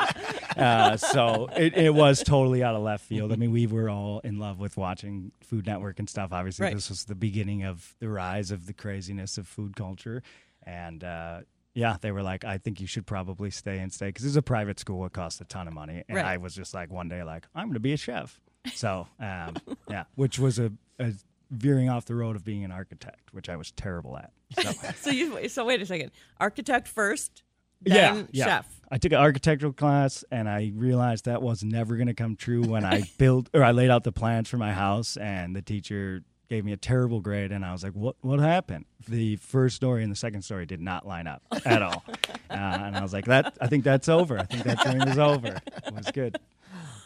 uh, 0.58 0.98
so 0.98 1.50
it, 1.56 1.76
it 1.76 1.94
was 1.94 2.22
totally 2.24 2.64
out 2.64 2.76
of 2.76 2.84
left 2.84 3.06
field. 3.06 3.32
I 3.32 3.36
mean, 3.36 3.52
we 3.52 3.66
were 3.68 3.90
all 3.90 4.20
in 4.20 4.40
love 4.40 4.60
with 4.60 4.78
watching 4.78 5.32
Food 5.42 5.66
Network 5.66 6.00
and 6.00 6.10
stuff. 6.10 6.32
Obviously, 6.32 6.66
Right. 6.66 6.76
this 6.76 6.90
was 6.90 7.06
the 7.06 7.16
beginning 7.16 7.64
of 7.64 7.96
the 8.00 8.10
rise 8.10 8.52
of 8.52 8.66
the 8.68 8.74
craziness 8.74 9.38
of 9.38 9.48
food 9.48 9.76
culture, 9.76 10.22
and. 10.66 11.04
Uh, 11.04 11.40
yeah, 11.76 11.98
they 12.00 12.12
were 12.12 12.22
like, 12.22 12.46
I 12.46 12.60
think 12.60 12.80
you 12.80 12.86
should 12.86 13.08
probably 13.08 13.50
stay 13.50 13.80
and 13.80 13.92
stay 13.92 14.10
because 14.10 14.26
it's 14.26 14.36
a 14.36 14.44
private 14.44 14.80
school. 14.80 15.08
It 15.08 15.14
costs 15.14 15.42
a 15.42 15.46
ton 15.46 15.68
of 15.68 15.74
money. 15.74 16.04
And 16.08 16.18
Right. 16.18 16.24
I 16.24 16.38
was 16.38 16.54
just 16.54 16.72
like, 16.76 16.92
one 16.92 17.10
day, 17.10 17.24
like, 17.24 17.48
I'm 17.56 17.66
going 17.66 17.74
to 17.74 17.80
be 17.80 17.94
a 17.94 17.98
chef. 17.98 18.40
So, 18.76 19.08
um, 19.20 19.56
yeah, 19.90 20.04
which 20.14 20.38
was 20.38 20.60
a, 20.60 20.72
a 21.00 21.14
veering 21.54 21.90
off 21.90 22.06
the 22.06 22.16
road 22.16 22.36
of 22.36 22.44
being 22.44 22.64
an 22.64 22.72
architect, 22.72 23.34
which 23.34 23.50
I 23.50 23.56
was 23.56 23.72
terrible 23.72 24.18
at. 24.18 24.32
So, 24.60 24.72
So 24.98 25.10
you 25.10 25.48
so 25.50 25.66
wait 25.66 25.82
a 25.82 25.86
second. 25.86 26.12
Architect 26.40 26.88
first, 26.88 27.44
then 27.82 28.30
chef. 28.34 28.68
I 28.92 28.98
took 28.98 29.12
an 29.12 29.18
architectural 29.20 29.74
class 29.74 30.24
and 30.32 30.48
I 30.48 30.72
realized 30.76 31.26
that 31.26 31.42
was 31.42 31.64
never 31.64 31.96
going 31.96 32.08
to 32.08 32.14
come 32.14 32.36
true 32.36 32.62
when 32.64 32.86
I 32.86 33.04
built 33.18 33.50
or 33.54 33.64
I 33.64 33.72
laid 33.72 33.90
out 33.90 34.04
the 34.04 34.12
plans 34.12 34.50
for 34.50 34.58
my 34.58 34.74
house 34.74 35.18
and 35.18 35.56
the 35.56 35.62
teacher 35.62 36.22
gave 36.50 36.64
me 36.66 36.72
a 36.74 36.78
terrible 36.78 37.20
grade 37.20 37.52
and 37.52 37.66
I 37.66 37.72
was 37.72 37.84
like, 37.84 37.94
"What 37.94 38.16
what 38.22 38.40
happened?" 38.40 38.86
The 39.08 39.38
first 39.38 39.76
story 39.76 40.04
and 40.04 40.12
the 40.12 40.16
second 40.16 40.44
story 40.44 40.66
did 40.66 40.82
not 40.82 41.08
line 41.08 41.26
up 41.26 41.42
at 41.66 41.82
all. 41.82 42.04
Uh, 42.50 42.54
and 42.54 42.96
I 42.96 43.02
was 43.02 43.14
like, 43.14 43.26
"That 43.26 43.58
I 43.60 43.68
think 43.68 43.84
that's 43.84 44.08
over. 44.08 44.38
I 44.38 44.44
think 44.44 44.64
that 44.64 44.80
dream 44.80 45.02
is 45.08 45.18
over." 45.18 45.60
It 45.88 45.94
was 45.94 46.12
good. 46.14 46.38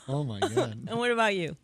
Oh 0.10 0.24
my 0.24 0.39
god. 0.39 0.88
And 0.88 0.98
what 0.98 1.12
about 1.12 1.36
you? 1.36 1.56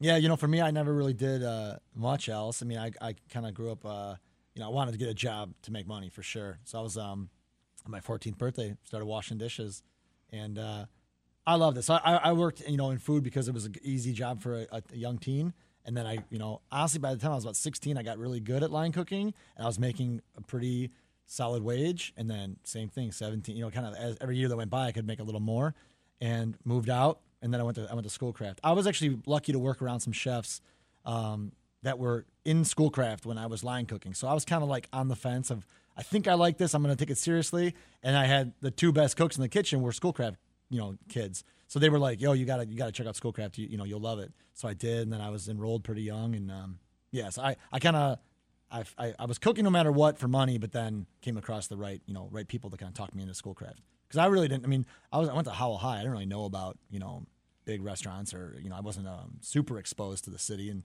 Yeah, 0.00 0.16
you 0.16 0.28
know, 0.28 0.36
for 0.36 0.46
me, 0.46 0.60
I 0.60 0.70
never 0.70 0.94
really 0.94 1.12
did 1.12 1.42
uh, 1.42 1.76
much 1.94 2.28
else. 2.28 2.62
I 2.62 2.66
mean, 2.66 2.78
I, 2.78 2.92
I 3.00 3.14
kind 3.30 3.46
of 3.46 3.54
grew 3.54 3.72
up, 3.72 3.84
uh, 3.84 4.14
you 4.54 4.60
know, 4.60 4.68
I 4.68 4.72
wanted 4.72 4.92
to 4.92 4.98
get 4.98 5.08
a 5.08 5.14
job 5.14 5.54
to 5.62 5.72
make 5.72 5.88
money 5.88 6.08
for 6.08 6.22
sure. 6.22 6.58
So 6.64 6.78
I 6.78 6.82
was, 6.82 6.96
um, 6.96 7.30
on 7.84 7.90
my 7.90 8.00
14th 8.00 8.38
birthday, 8.38 8.76
started 8.84 9.06
washing 9.06 9.38
dishes, 9.38 9.82
and 10.30 10.58
uh, 10.58 10.84
I 11.46 11.56
loved 11.56 11.78
it. 11.78 11.82
So 11.82 11.94
I, 11.94 12.16
I 12.16 12.32
worked, 12.32 12.60
you 12.68 12.76
know, 12.76 12.90
in 12.90 12.98
food 12.98 13.24
because 13.24 13.48
it 13.48 13.54
was 13.54 13.64
an 13.64 13.74
easy 13.82 14.12
job 14.12 14.40
for 14.40 14.66
a, 14.70 14.82
a 14.92 14.96
young 14.96 15.18
teen. 15.18 15.52
And 15.84 15.96
then 15.96 16.06
I, 16.06 16.18
you 16.30 16.38
know, 16.38 16.60
honestly, 16.70 17.00
by 17.00 17.14
the 17.14 17.20
time 17.20 17.32
I 17.32 17.36
was 17.36 17.44
about 17.44 17.56
16, 17.56 17.96
I 17.96 18.02
got 18.02 18.18
really 18.18 18.40
good 18.40 18.62
at 18.62 18.70
line 18.70 18.92
cooking, 18.92 19.32
and 19.56 19.64
I 19.64 19.66
was 19.66 19.78
making 19.78 20.20
a 20.36 20.42
pretty 20.42 20.90
solid 21.26 21.62
wage. 21.62 22.12
And 22.16 22.30
then 22.30 22.58
same 22.62 22.88
thing, 22.88 23.10
17, 23.10 23.56
you 23.56 23.64
know, 23.64 23.70
kind 23.70 23.86
of 23.86 23.94
as 23.94 24.16
every 24.20 24.36
year 24.36 24.48
that 24.48 24.56
went 24.56 24.70
by, 24.70 24.86
I 24.86 24.92
could 24.92 25.06
make 25.06 25.18
a 25.18 25.24
little 25.24 25.40
more, 25.40 25.74
and 26.20 26.56
moved 26.64 26.90
out 26.90 27.20
and 27.42 27.52
then 27.52 27.60
I 27.60 27.64
went 27.64 27.76
to 27.76 27.88
I 27.90 27.94
went 27.94 28.04
to 28.04 28.12
Schoolcraft. 28.12 28.60
I 28.64 28.72
was 28.72 28.86
actually 28.86 29.18
lucky 29.26 29.52
to 29.52 29.58
work 29.58 29.80
around 29.82 30.00
some 30.00 30.12
chefs 30.12 30.60
um, 31.04 31.52
that 31.82 31.98
were 31.98 32.26
in 32.44 32.64
Schoolcraft 32.64 33.26
when 33.26 33.38
I 33.38 33.46
was 33.46 33.62
line 33.62 33.86
cooking. 33.86 34.14
So 34.14 34.28
I 34.28 34.34
was 34.34 34.44
kind 34.44 34.62
of 34.62 34.68
like 34.68 34.88
on 34.92 35.08
the 35.08 35.16
fence 35.16 35.50
of 35.50 35.64
I 35.96 36.02
think 36.02 36.28
I 36.28 36.34
like 36.34 36.58
this. 36.58 36.74
I'm 36.74 36.82
going 36.82 36.94
to 36.94 36.98
take 36.98 37.10
it 37.10 37.18
seriously. 37.18 37.74
And 38.04 38.16
I 38.16 38.26
had 38.26 38.52
the 38.60 38.70
two 38.70 38.92
best 38.92 39.16
cooks 39.16 39.36
in 39.36 39.42
the 39.42 39.48
kitchen 39.48 39.82
were 39.82 39.92
Schoolcraft, 39.92 40.36
you 40.70 40.78
know, 40.78 40.96
kids. 41.08 41.42
So 41.66 41.78
they 41.78 41.90
were 41.90 41.98
like, 41.98 42.20
"Yo, 42.20 42.32
you 42.32 42.46
gotta 42.46 42.66
you 42.66 42.76
gotta 42.78 42.92
check 42.92 43.06
out 43.06 43.16
Schoolcraft. 43.16 43.58
You, 43.58 43.66
you 43.66 43.76
know, 43.76 43.84
you'll 43.84 44.00
love 44.00 44.18
it." 44.20 44.32
So 44.54 44.68
I 44.68 44.74
did, 44.74 45.00
and 45.00 45.12
then 45.12 45.20
I 45.20 45.30
was 45.30 45.48
enrolled 45.48 45.84
pretty 45.84 46.02
young, 46.02 46.34
and 46.34 46.50
um, 46.50 46.78
yes, 47.10 47.38
I 47.38 47.56
I 47.72 47.78
kind 47.78 47.96
of. 47.96 48.18
I, 48.70 48.84
I, 48.98 49.14
I 49.20 49.24
was 49.24 49.38
cooking 49.38 49.64
no 49.64 49.70
matter 49.70 49.90
what 49.90 50.18
for 50.18 50.28
money, 50.28 50.58
but 50.58 50.72
then 50.72 51.06
came 51.22 51.38
across 51.38 51.68
the 51.68 51.76
right, 51.78 52.02
you 52.04 52.12
know, 52.12 52.28
right 52.30 52.46
people 52.46 52.68
to 52.68 52.76
kind 52.76 52.90
of 52.90 52.94
talk 52.94 53.14
me 53.14 53.22
into 53.22 53.32
Schoolcraft 53.32 53.80
because 54.08 54.18
I 54.18 54.26
really 54.26 54.48
didn't. 54.48 54.64
I 54.64 54.68
mean, 54.68 54.86
I 55.12 55.18
was 55.18 55.28
I 55.28 55.34
went 55.34 55.46
to 55.46 55.52
Howell 55.52 55.78
High. 55.78 55.96
I 55.96 55.98
didn't 55.98 56.12
really 56.12 56.26
know 56.26 56.44
about 56.44 56.78
you 56.90 56.98
know 56.98 57.24
big 57.64 57.82
restaurants 57.82 58.32
or 58.32 58.58
you 58.62 58.70
know 58.70 58.76
I 58.76 58.80
wasn't 58.80 59.06
um, 59.08 59.38
super 59.40 59.78
exposed 59.78 60.24
to 60.24 60.30
the 60.30 60.38
city 60.38 60.70
and 60.70 60.82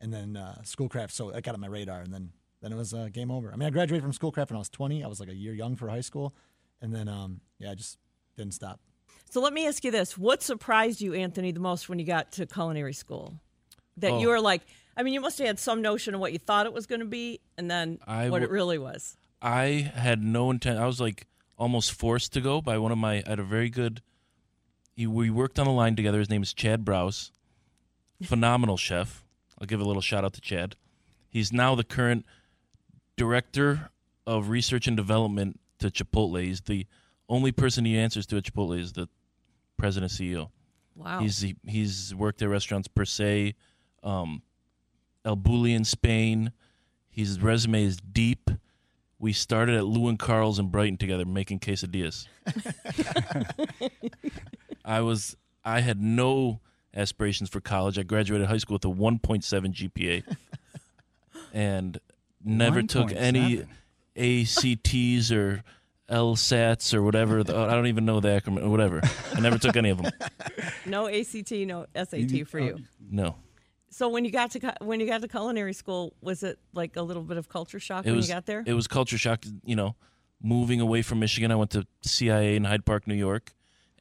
and 0.00 0.12
then 0.12 0.36
uh, 0.36 0.62
Schoolcraft 0.62 1.12
so 1.14 1.30
it 1.30 1.42
got 1.42 1.54
on 1.54 1.60
my 1.60 1.66
radar 1.66 2.00
and 2.00 2.12
then 2.12 2.30
then 2.60 2.72
it 2.72 2.76
was 2.76 2.92
uh, 2.92 3.08
game 3.12 3.30
over. 3.30 3.50
I 3.52 3.56
mean 3.56 3.66
I 3.66 3.70
graduated 3.70 4.02
from 4.02 4.12
Schoolcraft 4.12 4.50
when 4.50 4.56
I 4.56 4.58
was 4.58 4.68
20. 4.68 5.02
I 5.02 5.06
was 5.06 5.20
like 5.20 5.28
a 5.30 5.34
year 5.34 5.54
young 5.54 5.76
for 5.76 5.88
high 5.88 6.00
school, 6.02 6.34
and 6.82 6.94
then 6.94 7.08
um, 7.08 7.40
yeah 7.58 7.70
I 7.70 7.74
just 7.74 7.98
didn't 8.36 8.54
stop. 8.54 8.80
So 9.30 9.40
let 9.40 9.52
me 9.52 9.66
ask 9.66 9.82
you 9.84 9.90
this: 9.90 10.16
What 10.18 10.42
surprised 10.42 11.00
you, 11.00 11.14
Anthony, 11.14 11.52
the 11.52 11.60
most 11.60 11.88
when 11.88 11.98
you 11.98 12.04
got 12.06 12.32
to 12.32 12.46
culinary 12.46 12.92
school? 12.92 13.40
That 13.98 14.12
Oh. 14.12 14.20
you 14.20 14.28
were 14.28 14.40
like, 14.40 14.60
I 14.94 15.02
mean, 15.02 15.14
you 15.14 15.22
must 15.22 15.38
have 15.38 15.46
had 15.46 15.58
some 15.58 15.80
notion 15.80 16.14
of 16.14 16.20
what 16.20 16.32
you 16.32 16.38
thought 16.38 16.66
it 16.66 16.72
was 16.72 16.86
going 16.86 17.00
to 17.00 17.06
be, 17.06 17.40
and 17.56 17.70
then 17.70 17.98
I 18.06 18.28
what 18.28 18.42
it 18.42 18.50
really 18.50 18.76
was. 18.78 19.16
I 19.40 19.90
had 19.94 20.22
no 20.22 20.50
intent. 20.50 20.78
I 20.78 20.86
was 20.86 21.00
like 21.00 21.26
almost 21.58 21.92
forced 21.92 22.32
to 22.34 22.40
go 22.40 22.60
by 22.60 22.78
one 22.78 22.92
of 22.92 22.98
my. 22.98 23.22
I 23.26 23.30
had 23.30 23.38
a 23.38 23.44
very 23.44 23.70
good. 23.70 24.02
He, 24.94 25.06
we 25.06 25.30
worked 25.30 25.58
on 25.58 25.66
the 25.66 25.72
line 25.72 25.96
together. 25.96 26.18
His 26.18 26.30
name 26.30 26.42
is 26.42 26.52
Chad 26.52 26.84
Brauze, 26.84 27.32
phenomenal 28.22 28.76
chef. 28.76 29.24
I'll 29.58 29.66
give 29.66 29.80
a 29.80 29.84
little 29.84 30.02
shout 30.02 30.24
out 30.24 30.32
to 30.34 30.40
Chad. 30.40 30.76
He's 31.28 31.52
now 31.52 31.74
the 31.74 31.84
current 31.84 32.24
director 33.16 33.90
of 34.26 34.48
research 34.48 34.86
and 34.86 34.96
development 34.96 35.60
to 35.78 35.90
Chipotle. 35.90 36.42
He's 36.42 36.62
the 36.62 36.86
only 37.28 37.52
person 37.52 37.84
he 37.84 37.98
answers 37.98 38.26
to 38.26 38.36
at 38.36 38.44
Chipotle 38.44 38.78
is 38.78 38.92
the 38.92 39.08
president 39.76 40.12
CEO. 40.12 40.50
Wow. 40.94 41.20
He's 41.20 41.40
he, 41.40 41.56
he's 41.66 42.14
worked 42.14 42.40
at 42.42 42.48
restaurants 42.48 42.88
per 42.88 43.04
se, 43.04 43.54
um, 44.02 44.42
El 45.24 45.36
Bulli 45.36 45.74
in 45.74 45.84
Spain. 45.84 46.52
His 47.08 47.40
resume 47.40 47.84
is 47.84 47.98
deep. 47.98 48.50
We 49.18 49.32
started 49.32 49.76
at 49.76 49.86
Lou 49.86 50.08
and 50.08 50.18
Carl's 50.18 50.58
in 50.58 50.68
Brighton 50.68 50.98
together 50.98 51.24
making 51.24 51.60
quesadillas. 51.60 52.26
I 54.84 55.00
was 55.00 55.36
I 55.64 55.80
had 55.80 56.00
no 56.00 56.60
aspirations 56.94 57.50
for 57.50 57.60
college. 57.60 57.98
I 57.98 58.02
graduated 58.02 58.46
high 58.46 58.58
school 58.58 58.74
with 58.74 58.84
a 58.84 58.88
1.7 58.88 59.42
GPA, 59.72 60.22
and 61.52 61.98
never 62.44 62.82
took 62.82 63.12
any 63.12 63.64
ACTs 64.16 65.32
or 65.32 65.64
LSATs 66.10 66.94
or 66.94 67.02
whatever. 67.02 67.42
The, 67.42 67.56
I 67.56 67.74
don't 67.74 67.88
even 67.88 68.04
know 68.04 68.20
the 68.20 68.28
acronym. 68.28 68.62
or 68.64 68.68
Whatever. 68.68 69.00
I 69.34 69.40
never 69.40 69.58
took 69.58 69.76
any 69.76 69.90
of 69.90 70.02
them. 70.02 70.12
no 70.86 71.08
ACT, 71.08 71.50
no 71.52 71.86
SAT 71.94 72.46
for 72.46 72.60
you. 72.60 72.78
No. 73.10 73.36
So 73.90 74.08
when 74.08 74.24
you 74.24 74.30
got 74.30 74.50
to 74.52 74.74
when 74.80 75.00
you 75.00 75.06
got 75.06 75.22
to 75.22 75.28
culinary 75.28 75.72
school, 75.72 76.14
was 76.20 76.42
it 76.42 76.58
like 76.74 76.96
a 76.96 77.02
little 77.02 77.22
bit 77.22 77.36
of 77.36 77.48
culture 77.48 77.80
shock 77.80 78.04
it 78.04 78.10
when 78.10 78.16
was 78.16 78.28
you 78.28 78.34
got 78.34 78.46
there? 78.46 78.62
It 78.66 78.74
was 78.74 78.86
culture 78.86 79.18
shock. 79.18 79.44
You 79.64 79.76
know, 79.76 79.96
moving 80.42 80.80
away 80.80 81.02
from 81.02 81.20
Michigan, 81.20 81.50
I 81.50 81.54
went 81.56 81.70
to 81.72 81.86
CIA 82.02 82.56
in 82.56 82.64
Hyde 82.64 82.84
Park, 82.84 83.06
New 83.06 83.14
York, 83.14 83.52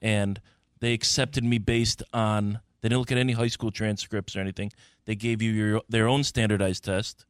and 0.02 0.42
they 0.80 0.94
accepted 0.94 1.44
me 1.44 1.58
based 1.58 2.04
on. 2.14 2.60
They 2.82 2.90
didn't 2.90 3.00
look 3.00 3.12
at 3.12 3.18
any 3.18 3.34
high 3.34 3.48
school 3.48 3.72
transcripts 3.72 4.36
or 4.36 4.42
anything. 4.42 4.72
They 5.06 5.16
gave 5.16 5.42
you 5.42 5.52
your 5.52 5.82
their 5.90 6.08
own 6.08 6.24
standardized 6.24 6.84
test, 6.84 7.26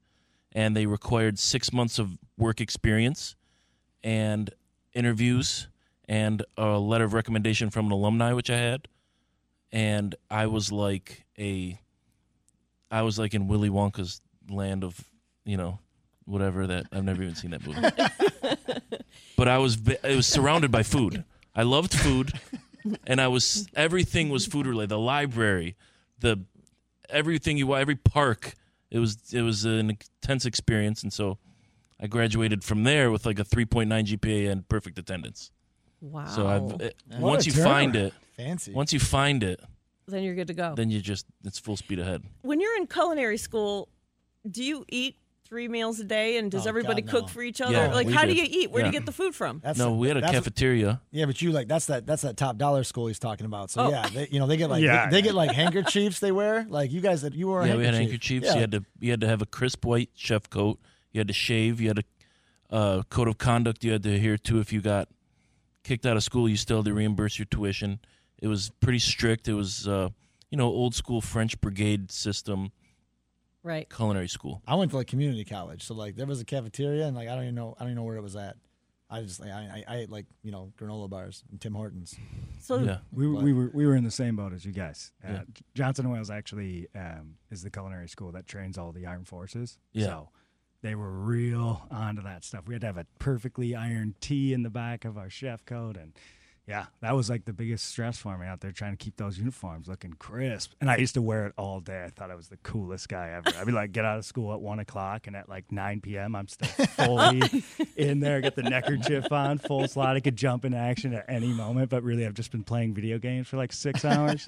and 0.52 0.76
they 0.76 0.86
required 0.86 1.40
six 1.40 1.72
months 1.72 2.00
of 2.00 2.18
work 2.38 2.60
experience, 2.60 3.36
and 4.04 4.50
interviews, 4.94 5.68
and 6.08 6.44
a 6.58 6.78
letter 6.80 7.04
of 7.04 7.14
recommendation 7.14 7.70
from 7.70 7.88
an 7.88 7.92
alumni, 7.92 8.34
which 8.34 8.50
I 8.50 8.58
had, 8.58 8.88
and 9.72 10.16
I 10.30 10.48
was 10.48 10.72
like 10.72 11.26
a. 11.38 11.80
I 12.92 13.02
was 13.02 13.18
like 13.20 13.34
in 13.34 13.48
Willy 13.48 13.70
Wonka's 13.70 14.22
land 14.50 14.84
of, 14.84 15.00
you 15.44 15.58
know, 15.58 15.80
whatever 16.26 16.68
that 16.68 16.86
I've 16.92 17.04
never 17.04 17.24
even 17.24 17.36
seen 17.36 17.52
that 17.52 17.66
movie. 17.66 17.82
but 19.38 19.48
I 19.48 19.58
was 19.58 19.78
it 19.88 20.16
was 20.16 20.28
surrounded 20.28 20.72
by 20.72 20.84
food. 20.84 21.24
I 21.56 21.64
loved 21.64 21.94
food, 21.94 22.34
and 23.08 23.22
I 23.22 23.28
was 23.28 23.68
everything 23.76 24.30
was 24.30 24.46
food 24.46 24.68
related. 24.68 24.90
The 24.90 25.00
library, 25.00 25.76
the 26.20 26.44
everything 27.10 27.58
you 27.58 27.76
every 27.76 27.96
park. 27.96 28.54
It 28.92 29.00
was 29.00 29.18
it 29.34 29.42
was 29.42 29.66
an 29.66 29.90
intense 29.90 30.46
experience, 30.46 31.04
and 31.04 31.12
so 31.12 31.38
I 32.00 32.08
graduated 32.08 32.64
from 32.64 32.84
there 32.84 33.12
with 33.12 33.26
like 33.26 33.40
a 33.40 33.44
3.9 33.44 33.88
GPA 33.88 34.52
and 34.52 34.68
perfect 34.68 35.00
attendance. 35.00 35.52
wow. 36.02 36.26
So 36.28 36.48
I've 36.48 36.82
it, 36.82 36.96
once 37.18 37.46
a 37.46 37.50
you 37.50 37.64
find 37.64 37.96
it, 37.96 38.14
Fancy. 38.38 38.74
once 38.74 38.94
you 38.94 39.00
find 39.00 39.44
it, 39.44 39.62
then 40.08 40.24
you're 40.24 40.36
good 40.36 40.48
to 40.48 40.54
go. 40.54 40.76
then 40.76 40.90
you 40.90 41.02
just 41.02 41.26
it's 41.44 41.60
full 41.60 41.78
speed 41.78 42.00
ahead. 42.00 42.24
when 42.42 42.60
you're 42.60 42.76
in 42.78 42.88
culinary 42.88 43.38
school, 43.38 43.90
do 44.50 44.64
you 44.64 44.86
eat 44.90 45.16
three 45.48 45.68
meals 45.68 46.00
a 46.00 46.04
day, 46.04 46.38
and 46.38 46.50
does 46.52 46.66
Oh, 46.66 46.70
everybody 46.70 47.04
God, 47.04 47.12
cook 47.12 47.22
no. 47.24 47.28
for 47.28 47.42
each 47.44 47.62
other? 47.62 47.74
Yeah, 47.74 47.94
like, 47.94 48.08
we 48.08 48.14
how 48.14 48.24
do 48.26 48.34
did. 48.34 48.38
you 48.38 48.62
eat? 48.62 48.72
Where 48.72 48.82
do 48.82 48.88
you 48.90 48.94
Yeah. 48.94 49.00
get 49.00 49.06
the 49.06 49.12
food 49.12 49.36
from? 49.36 49.62
That's 49.64 49.78
No, 49.78 49.94
we 49.94 50.08
had 50.08 50.18
a 50.18 50.22
that's- 50.22 50.36
cafeteria. 50.40 51.02
Yeah, 51.12 51.26
but 51.26 51.40
you 51.42 51.52
like 51.52 51.68
that's 51.68 51.86
that 51.86 52.06
that's 52.08 52.24
that 52.24 52.36
top 52.36 52.58
dollar 52.58 52.84
school 52.84 53.08
he's 53.08 53.20
talking 53.20 53.46
about. 53.46 53.70
So 53.70 53.84
Oh. 53.84 53.90
yeah, 53.90 54.08
they, 54.10 54.28
you 54.32 54.40
know 54.40 54.48
they 54.48 54.58
get 54.58 54.70
like 54.72 54.82
Yeah, 54.84 55.06
they, 55.06 55.12
they 55.12 55.18
yeah. 55.18 55.22
get 55.22 55.36
like 55.36 55.52
handkerchiefs 55.56 56.20
they 56.20 56.32
wear. 56.32 56.66
Like 56.68 56.92
you 56.92 57.00
guys 57.00 57.22
that 57.22 57.36
you 57.36 57.48
wore 57.48 57.62
a 57.62 57.68
Yeah, 57.68 57.76
we 57.76 57.86
had 57.86 57.94
handkerchiefs. 57.94 58.48
Yeah. 58.48 58.54
You 58.56 58.60
had 58.62 58.72
to 58.72 58.86
you 59.00 59.12
had 59.12 59.22
to 59.22 59.28
have 59.28 59.42
a 59.44 59.46
crisp 59.46 59.86
white 59.86 60.10
chef 60.16 60.50
coat. 60.50 60.80
You 61.12 61.20
had 61.20 61.28
to 61.28 61.34
shave. 61.34 61.80
You 61.80 61.90
had 61.90 62.00
a 62.00 62.04
uh, 62.76 63.04
code 63.10 63.28
of 63.28 63.38
conduct 63.38 63.84
you 63.84 63.92
had 63.92 64.02
to 64.04 64.14
adhere 64.16 64.38
to. 64.40 64.60
If 64.60 64.74
you 64.74 64.82
got 64.82 65.08
kicked 65.84 66.08
out 66.08 66.18
of 66.18 66.24
school, 66.24 66.50
you 66.50 66.58
still 66.58 66.78
had 66.78 66.86
to 66.86 66.94
reimburse 66.96 67.38
your 67.38 67.46
tuition. 67.46 68.00
It 68.40 68.48
was 68.48 68.70
pretty 68.82 69.00
strict. 69.00 69.48
It 69.48 69.54
was 69.54 69.88
uh, 69.88 70.10
you 70.52 70.58
know 70.58 70.68
old 70.68 70.94
school 70.96 71.22
French 71.22 71.60
brigade 71.62 72.12
system 72.12 72.72
Right. 73.64 73.90
culinary 73.90 74.28
school. 74.28 74.62
I 74.68 74.76
went 74.76 74.92
to 74.92 74.98
like 74.98 75.08
community 75.08 75.44
college, 75.44 75.84
so 75.84 75.96
like 75.96 76.16
there 76.16 76.28
was 76.28 76.40
a 76.40 76.46
cafeteria, 76.46 77.08
and 77.08 77.16
like 77.16 77.28
I 77.28 77.34
don't 77.36 77.44
even 77.44 77.56
know 77.56 77.76
I 77.80 77.84
don't 77.84 77.90
even 77.90 77.96
know 77.98 78.04
where 78.04 78.18
it 78.18 78.22
was 78.22 78.36
at. 78.36 78.58
I 79.10 79.22
just 79.22 79.40
like 79.40 79.50
I, 79.52 79.84
I, 79.88 79.94
I 79.96 79.98
ate 80.00 80.10
like 80.12 80.26
you 80.44 80.52
know 80.52 80.72
granola 80.80 81.10
bars 81.10 81.44
and 81.52 81.60
Tim 81.60 81.74
Hortons. 81.74 82.16
So 82.62 82.80
Yeah, 82.80 82.98
We, 83.12 83.28
were- 83.28 83.42
we 83.42 83.54
were 83.54 83.72
we 83.74 83.86
were 83.88 83.96
in 83.96 84.04
the 84.04 84.12
same 84.12 84.36
boat 84.36 84.54
as 84.54 84.66
you 84.66 84.72
guys. 84.72 85.12
Uh, 85.28 85.32
Yeah. 85.32 85.42
Johnson 85.74 86.06
and 86.06 86.14
Wales 86.14 86.30
actually 86.30 86.88
um, 86.96 87.36
is 87.52 87.64
the 87.64 87.70
culinary 87.72 88.08
school 88.10 88.32
that 88.34 88.46
trains 88.48 88.78
all 88.78 88.92
the 88.92 89.06
armed 89.06 89.28
forces. 89.28 89.78
Yeah. 89.94 90.06
So 90.06 90.30
they 90.82 90.94
were 90.96 91.12
real 91.12 91.88
onto 91.90 92.22
that 92.24 92.44
stuff. 92.44 92.68
We 92.68 92.76
had 92.76 92.82
to 92.82 92.88
have 92.88 92.98
a 92.98 93.06
perfectly 93.18 93.76
ironed 93.76 94.20
T 94.22 94.54
in 94.54 94.62
the 94.64 94.70
back 94.70 95.06
of 95.06 95.18
our 95.18 95.30
chef 95.30 95.66
coat, 95.66 95.98
and 95.98 96.14
yeah, 96.68 96.88
that 97.02 97.16
was 97.16 97.30
like 97.30 97.46
the 97.46 97.54
biggest 97.54 97.86
stress 97.86 98.18
for 98.18 98.36
me 98.40 98.48
out 98.48 98.62
there 98.62 98.72
trying 98.72 98.92
to 98.92 98.98
keep 98.98 99.18
those 99.18 99.38
uniforms 99.38 99.88
looking 99.88 100.14
crisp. 100.14 100.72
And 100.82 100.90
I 100.90 100.98
used 100.98 101.14
to 101.14 101.22
wear 101.22 101.46
it 101.46 101.54
all 101.58 101.80
day. 101.80 102.04
I 102.04 102.10
thought 102.10 102.32
I 102.32 102.36
was 102.36 102.48
the 102.48 102.58
coolest 102.58 103.08
guy 103.08 103.30
ever. 103.30 103.56
I'd 103.60 103.68
be 103.68 103.72
like, 103.72 103.92
get 103.92 104.04
out 104.04 104.18
of 104.18 104.26
school 104.26 104.52
at 104.52 104.60
one 104.60 104.80
o'clock, 104.80 105.28
and 105.28 105.36
at 105.36 105.48
like 105.48 105.72
nine 105.72 106.02
p.m., 106.02 106.36
I'm 106.36 106.48
still 106.48 106.86
fully 106.88 107.64
in 107.96 108.20
there. 108.20 108.42
Get 108.42 108.56
the 108.56 108.64
neckerchief 108.64 109.32
on, 109.32 109.60
full 109.60 109.88
slot. 109.88 110.16
I 110.16 110.20
could 110.22 110.36
jump 110.36 110.66
into 110.66 110.78
action 110.78 111.14
at 111.14 111.26
any 111.28 111.54
moment, 111.54 111.90
but 111.92 112.02
really, 112.02 112.26
I've 112.26 112.34
just 112.34 112.52
been 112.52 112.64
playing 112.64 112.96
video 112.96 113.20
games 113.20 113.48
for 113.48 113.58
like 113.58 113.72
six 113.72 114.04
hours. 114.04 114.48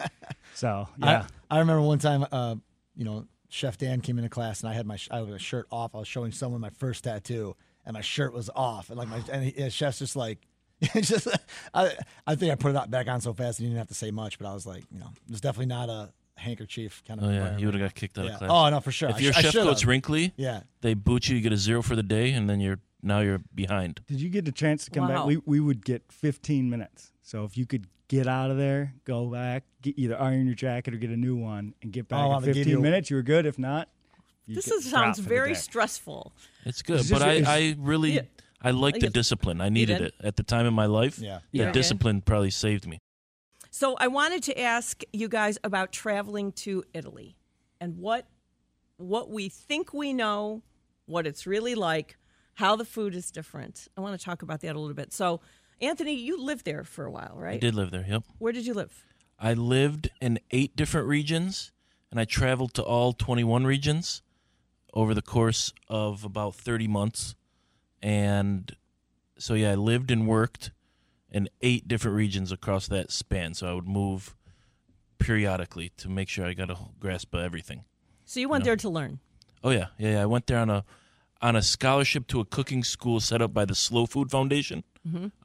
So 0.55 0.88
yeah, 0.97 1.27
I, 1.51 1.57
I 1.57 1.59
remember 1.59 1.83
one 1.83 2.00
time, 2.00 2.25
uh, 2.31 2.55
you 2.95 3.05
know, 3.05 3.27
Chef 3.50 3.77
Dan 3.77 4.01
came 4.01 4.17
into 4.17 4.29
class 4.29 4.62
and 4.62 4.69
I 4.69 4.74
had 4.74 4.88
my 4.88 4.95
sh- 4.95 5.09
I 5.12 5.19
had 5.19 5.29
a 5.29 5.38
shirt 5.39 5.67
off. 5.71 5.93
I 5.93 6.00
was 6.00 6.07
showing 6.07 6.31
someone 6.31 6.62
my 6.62 6.71
first 6.71 7.03
tattoo, 7.03 7.55
and 7.86 7.93
my 7.93 8.01
shirt 8.01 8.33
was 8.33 8.50
off, 8.55 8.89
and 8.89 8.97
like 8.97 9.07
my 9.07 9.21
and 9.31 9.43
he, 9.43 9.62
and 9.62 9.71
chef's 9.71 10.00
just 10.00 10.15
like, 10.15 10.39
just, 11.01 11.27
I, 11.74 11.91
I 12.27 12.36
think 12.36 12.51
I 12.51 12.55
put 12.55 12.75
it 12.75 12.89
back 12.91 13.07
on 13.07 13.19
so 13.22 13.34
fast, 13.34 13.60
and 13.60 13.65
you 13.67 13.69
didn't 13.72 13.79
have 13.79 13.88
to 13.88 13.93
say 13.96 14.12
much. 14.12 14.38
But 14.38 14.48
I 14.48 14.53
was 14.53 14.65
like, 14.65 14.84
you 14.91 15.00
know, 15.00 15.07
it 15.27 15.31
was 15.31 15.41
definitely 15.41 15.67
not 15.67 15.89
a 15.89 16.12
handkerchief 16.36 17.03
kind 17.07 17.19
of. 17.19 17.27
Oh 17.27 17.31
yeah, 17.31 17.57
you 17.57 17.65
would 17.65 17.74
have 17.75 17.81
got 17.84 17.96
kicked 17.96 18.17
out 18.19 18.25
Yeah. 18.25 18.31
of 18.34 18.38
class. 18.39 18.50
Oh 18.51 18.69
no, 18.69 18.79
for 18.79 18.91
sure. 18.91 19.10
if 19.10 19.15
I 19.15 19.19
your 19.19 19.34
sh- 19.34 19.38
chef 19.41 19.51
should've. 19.53 19.67
coat's 19.67 19.86
wrinkly, 19.86 20.34
yeah, 20.38 20.62
they 20.81 20.93
boot 20.93 21.29
you. 21.29 21.36
You 21.36 21.41
get 21.41 21.53
a 21.53 21.57
zero 21.57 21.81
for 21.81 21.96
the 21.96 22.03
day, 22.03 22.31
and 22.34 22.48
then 22.50 22.60
you're 22.60 22.79
now 23.01 23.19
you're 23.22 23.41
behind. 23.55 24.01
Did 24.07 24.22
you 24.22 24.29
get 24.29 24.48
a 24.48 24.51
chance 24.51 24.86
to 24.86 24.91
come 24.91 25.07
Wow. 25.07 25.15
back? 25.19 25.25
We 25.25 25.38
we 25.46 25.60
would 25.60 25.84
get 25.84 26.03
15 26.12 26.69
minutes. 26.69 27.12
So 27.24 27.43
if 27.43 27.57
you 27.57 27.65
could 27.65 27.88
get 28.07 28.27
out 28.27 28.51
of 28.51 28.57
there, 28.57 28.93
go 29.03 29.25
back, 29.25 29.63
get, 29.81 29.98
either 29.98 30.17
iron 30.22 30.46
your 30.46 30.55
jacket 30.55 30.93
or 30.93 30.98
get 30.98 31.10
a 31.10 31.17
new 31.17 31.36
one, 31.36 31.74
and 31.81 31.91
get 31.91 32.07
back 32.07 32.19
Oh, 32.24 32.38
in 32.38 32.43
15 32.43 32.67
you- 32.67 32.79
minutes, 32.79 33.10
you 33.10 33.15
were 33.17 33.24
good. 33.24 33.46
If 33.46 33.57
not, 33.60 33.89
you 34.46 34.55
This 34.55 34.67
get 34.67 34.75
is, 34.75 34.84
sounds 34.86 34.91
dropped 34.91 35.15
for 35.17 35.22
the 35.24 35.27
very 35.29 35.55
stressful. 35.55 36.31
It's 36.65 36.81
good, 36.81 37.00
It's 37.01 37.10
but 37.10 37.19
just- 37.19 37.50
I, 37.50 37.55
I 37.72 37.75
really 37.79 38.12
Yeah. 38.13 38.22
I 38.62 38.72
like 38.72 38.96
I 38.96 39.00
the 39.00 39.10
discipline. 39.10 39.62
I 39.62 39.70
needed 39.70 40.02
it 40.02 40.14
at 40.24 40.36
the 40.36 40.44
time 40.44 40.66
in 40.66 40.74
my 40.74 40.86
life. 40.88 41.20
yeah. 41.20 41.36
That 41.36 41.44
Yeah. 41.52 41.72
discipline 41.72 42.22
probably 42.22 42.50
saved 42.50 42.88
me. 42.88 43.00
So 43.70 43.96
I 44.00 44.08
wanted 44.08 44.42
to 44.44 44.60
ask 44.60 45.04
you 45.14 45.28
guys 45.28 45.60
about 45.64 45.92
traveling 45.92 46.52
to 46.54 46.84
Italy 46.94 47.38
and 47.80 47.98
what 47.98 48.28
what 48.98 49.30
we 49.30 49.48
think 49.48 49.94
we 49.94 50.12
know, 50.12 50.64
what 51.06 51.28
it's 51.28 51.46
really 51.46 51.76
like, 51.76 52.18
how 52.56 52.76
the 52.76 52.86
food 52.86 53.14
is 53.14 53.30
different. 53.30 53.88
I 53.96 54.02
want 54.02 54.20
to 54.20 54.26
talk 54.26 54.42
about 54.42 54.62
that 54.62 54.76
a 54.76 54.80
little 54.80 54.96
bit. 54.96 55.14
So, 55.14 55.40
Anthony, 55.80 56.16
you 56.16 56.42
lived 56.44 56.66
there 56.66 56.84
for 56.84 57.06
a 57.06 57.12
while, 57.12 57.36
right? 57.36 57.54
I 57.56 57.58
did 57.60 57.76
live 57.76 57.92
there. 57.92 58.06
Yep. 58.10 58.24
Where 58.40 58.52
did 58.52 58.66
you 58.66 58.74
live? 58.74 59.06
I 59.38 59.54
lived 59.54 60.10
in 60.20 60.40
eight 60.50 60.76
different 60.76 61.08
regions, 61.08 61.72
and 62.10 62.20
I 62.20 62.26
traveled 62.26 62.74
to 62.74 62.82
all 62.82 63.14
21 63.14 63.66
regions 63.68 64.24
over 64.96 65.14
the 65.14 65.22
course 65.22 65.72
of 65.88 66.24
about 66.24 66.56
30 66.56 66.88
months. 66.88 67.36
And 68.01 68.75
so, 69.38 69.54
yeah, 69.54 69.72
I 69.72 69.75
lived 69.75 70.12
and 70.12 70.27
worked 70.27 70.72
in 71.32 71.50
eight 71.62 71.88
different 71.88 72.16
regions 72.18 72.51
across 72.51 72.88
that 72.88 73.12
span. 73.12 73.54
So 73.54 73.68
I 73.70 73.74
would 73.74 73.88
move 73.88 74.36
periodically 75.20 75.92
to 75.98 76.10
make 76.10 76.30
sure 76.30 76.46
I 76.46 76.54
got 76.54 76.70
a 76.70 76.77
grasp 77.00 77.34
of 77.34 77.42
everything. 77.42 77.84
So 78.25 78.39
you 78.39 78.50
went 78.50 78.63
No. 78.63 78.70
there 78.70 78.75
to 78.77 78.89
learn. 78.89 79.20
Oh 79.63 79.72
yeah, 79.72 79.88
yeah, 79.98 80.12
yeah. 80.13 80.22
I 80.22 80.25
went 80.25 80.48
there 80.48 80.60
on 80.60 80.70
a 80.70 80.84
on 81.42 81.56
a 81.56 81.62
scholarship 81.62 82.27
to 82.27 82.39
a 82.39 82.46
cooking 82.46 82.84
school 82.84 83.20
set 83.20 83.42
up 83.42 83.54
by 83.54 83.63
the 83.66 83.75
Slow 83.75 84.06
Food 84.06 84.32
Foundation. 84.32 84.84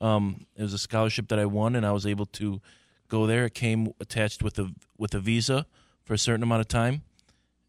Um, 0.00 0.46
it 0.56 0.62
was 0.62 0.72
a 0.74 0.78
scholarship 0.78 1.28
that 1.28 1.38
I 1.38 1.44
won, 1.46 1.76
and 1.76 1.86
I 1.86 1.92
was 1.92 2.04
able 2.04 2.26
to 2.26 2.60
go 3.06 3.26
there. 3.28 3.44
It 3.44 3.54
came 3.54 3.92
attached 4.00 4.42
with 4.42 4.58
a 4.58 4.72
with 4.98 5.14
a 5.14 5.20
visa 5.20 5.66
for 6.04 6.14
a 6.14 6.18
certain 6.18 6.42
amount 6.42 6.62
of 6.62 6.68
time. 6.68 7.02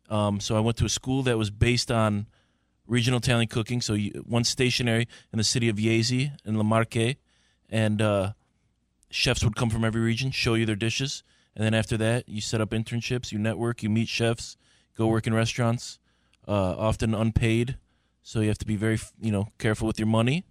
Um, 0.09 0.39
so 0.39 0.57
I 0.57 0.59
went 0.59 0.77
to 0.77 0.85
a 0.85 0.89
school 0.89 1.21
that 1.23 1.37
was 1.37 1.51
based 1.51 1.91
on 1.91 2.25
regional 2.87 3.19
Italian 3.19 3.47
cooking. 3.47 3.81
So 3.81 3.93
you, 3.93 4.23
one 4.27 4.43
stationary 4.43 5.07
in 5.31 5.37
the 5.37 5.43
city 5.43 5.69
of 5.69 5.77
Iesi 5.77 6.31
in 6.45 6.57
Le 6.57 6.63
Marche, 6.63 7.15
and 7.69 8.01
uh, 8.01 8.33
chefs 9.09 9.43
would 9.43 9.55
come 9.55 9.69
from 9.69 9.83
every 9.83 10.01
region, 10.01 10.31
show 10.31 10.53
you 10.53 10.65
their 10.65 10.75
dishes, 10.75 11.23
and 11.55 11.63
then 11.63 11.73
after 11.73 11.97
that, 11.97 12.27
you 12.27 12.41
set 12.41 12.61
up 12.61 12.71
internships, 12.71 13.31
you 13.31 13.37
network, 13.37 13.83
you 13.83 13.89
meet 13.89 14.07
chefs, 14.07 14.57
go 14.97 15.07
work 15.07 15.27
in 15.27 15.33
restaurants, 15.33 15.99
uh, 16.47 16.51
often 16.77 17.13
unpaid. 17.13 17.77
So 18.23 18.39
you 18.39 18.47
have 18.47 18.57
to 18.59 18.65
be 18.65 18.75
very, 18.75 18.99
you 19.21 19.31
know, 19.31 19.49
careful 19.59 19.87
with 19.87 19.99
your 19.99 20.07
money. 20.07 20.45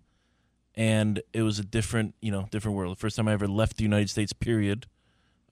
And 0.74 1.22
it 1.32 1.42
was 1.42 1.58
a 1.58 1.64
different, 1.64 2.14
you 2.20 2.30
know, 2.30 2.46
different 2.50 2.76
world. 2.76 2.96
The 2.96 3.00
first 3.00 3.16
time 3.16 3.28
I 3.28 3.32
ever 3.32 3.48
left 3.48 3.76
the 3.76 3.82
United 3.82 4.10
States, 4.10 4.32
period. 4.32 4.86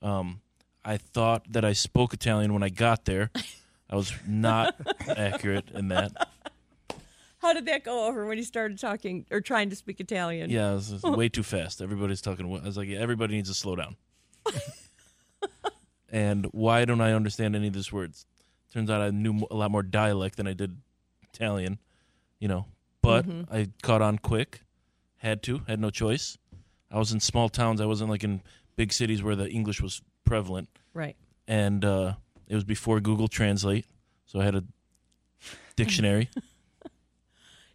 Um, 0.03 0.41
I 0.85 0.97
thought 0.97 1.45
that 1.53 1.65
I 1.65 1.73
spoke 1.73 2.15
Italian 2.15 2.55
when 2.55 2.63
I 2.63 2.69
got 2.69 3.05
there. 3.05 3.31
I 3.91 3.97
was 3.97 4.15
not 4.27 4.77
accurate 5.09 5.71
in 5.75 5.89
that. 5.89 6.30
How 7.50 7.54
did 7.54 7.66
that 7.66 7.83
go 7.83 8.07
over 8.07 8.26
when 8.26 8.38
you 8.38 8.45
started 8.45 8.78
talking 8.78 9.26
or 9.28 9.40
trying 9.40 9.71
to 9.71 9.76
speak 9.76 9.99
Italian? 9.99 10.50
Yeah, 10.50 10.71
it 10.71 10.75
was, 10.75 10.92
it 10.92 11.02
was 11.02 11.16
way 11.16 11.28
too 11.37 11.42
fast. 11.42 11.83
Everybody's 11.83 12.21
talking. 12.21 12.47
I 12.47 12.64
was 12.64 12.76
like, 12.76 12.87
yeah, 12.87 13.00
everybody 13.00 13.35
needs 13.35 13.49
to 13.49 13.57
slow 13.57 13.75
down. 13.75 13.97
and 16.12 16.47
why 16.52 16.85
don't 16.85 17.00
I 17.00 17.12
understand 17.12 17.57
any 17.57 17.66
of 17.66 17.73
these 17.73 17.92
words? 17.92 18.25
Turns 18.73 18.88
out 18.88 19.00
I 19.00 19.11
knew 19.11 19.49
a 19.50 19.57
lot 19.57 19.73
more 19.73 19.83
dialect 19.83 20.37
than 20.37 20.47
I 20.47 20.52
did 20.52 20.76
Italian, 21.35 21.80
you 22.38 22.47
know. 22.47 22.66
But 23.02 23.26
I 23.50 23.71
caught 23.83 24.00
on 24.00 24.19
quick. 24.19 24.63
Had 25.17 25.43
to. 25.43 25.63
Had 25.67 25.80
no 25.80 25.91
choice. 25.91 26.39
I 26.89 27.00
was 27.00 27.10
in 27.10 27.19
small 27.19 27.49
towns. 27.49 27.80
I 27.80 27.84
wasn't 27.84 28.10
like 28.10 28.23
in 28.23 28.43
big 28.76 28.93
cities 28.93 29.25
where 29.25 29.34
the 29.34 29.50
English 29.50 29.80
was 29.80 30.02
prevalent. 30.23 30.69
Right. 30.95 31.17
And 31.49 31.84
uh, 31.84 32.15
it 32.47 32.54
was 32.54 32.63
before 32.63 33.00
Google 33.00 33.26
Translate, 33.26 33.86
so 34.25 34.39
I 34.39 34.45
had 34.45 34.54
a 34.54 34.63
dictionary. 35.75 36.28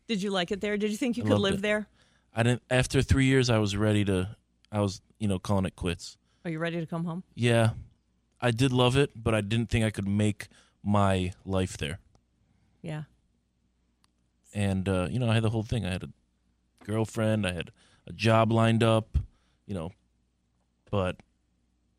Did 0.08 0.22
you 0.22 0.30
like 0.32 0.52
it 0.52 0.62
there? 0.62 0.78
Did 0.78 0.92
you 0.92 0.98
think 0.98 1.18
you 1.18 1.24
I 1.24 1.28
could 1.28 1.40
live 1.40 1.56
it. 1.56 1.62
there? 1.62 1.88
I 2.34 2.44
didn't. 2.44 2.62
After 2.70 3.02
three 3.02 3.26
years, 3.26 3.50
I 3.50 3.58
was 3.58 3.76
ready 3.76 4.06
to. 4.06 4.36
I 4.72 4.82
was, 4.82 5.02
you 5.20 5.28
know, 5.28 5.40
calling 5.40 5.66
it 5.66 5.76
quits. 5.76 6.18
Are 6.44 6.52
you 6.52 6.60
ready 6.60 6.80
to 6.80 6.86
come 6.86 7.06
home? 7.06 7.24
Yeah, 7.34 7.72
I 8.42 8.52
did 8.52 8.72
love 8.72 8.98
it, 8.98 9.12
but 9.16 9.34
I 9.34 9.42
didn't 9.42 9.70
think 9.70 9.86
I 9.86 9.90
could 9.90 10.08
make 10.08 10.48
my 10.84 11.32
life 11.46 11.78
there. 11.78 12.00
Yeah. 12.82 13.04
And 14.54 14.88
uh, 14.88 15.08
you 15.10 15.20
know, 15.20 15.30
I 15.30 15.34
had 15.34 15.44
the 15.44 15.50
whole 15.50 15.64
thing. 15.64 15.86
I 15.86 15.92
had 15.92 16.04
a 16.04 16.10
girlfriend. 16.84 17.48
I 17.48 17.54
had 17.54 17.72
a 18.06 18.14
job 18.14 18.52
lined 18.52 18.84
up. 18.84 19.18
You 19.66 19.74
know, 19.74 19.92
but 20.92 21.18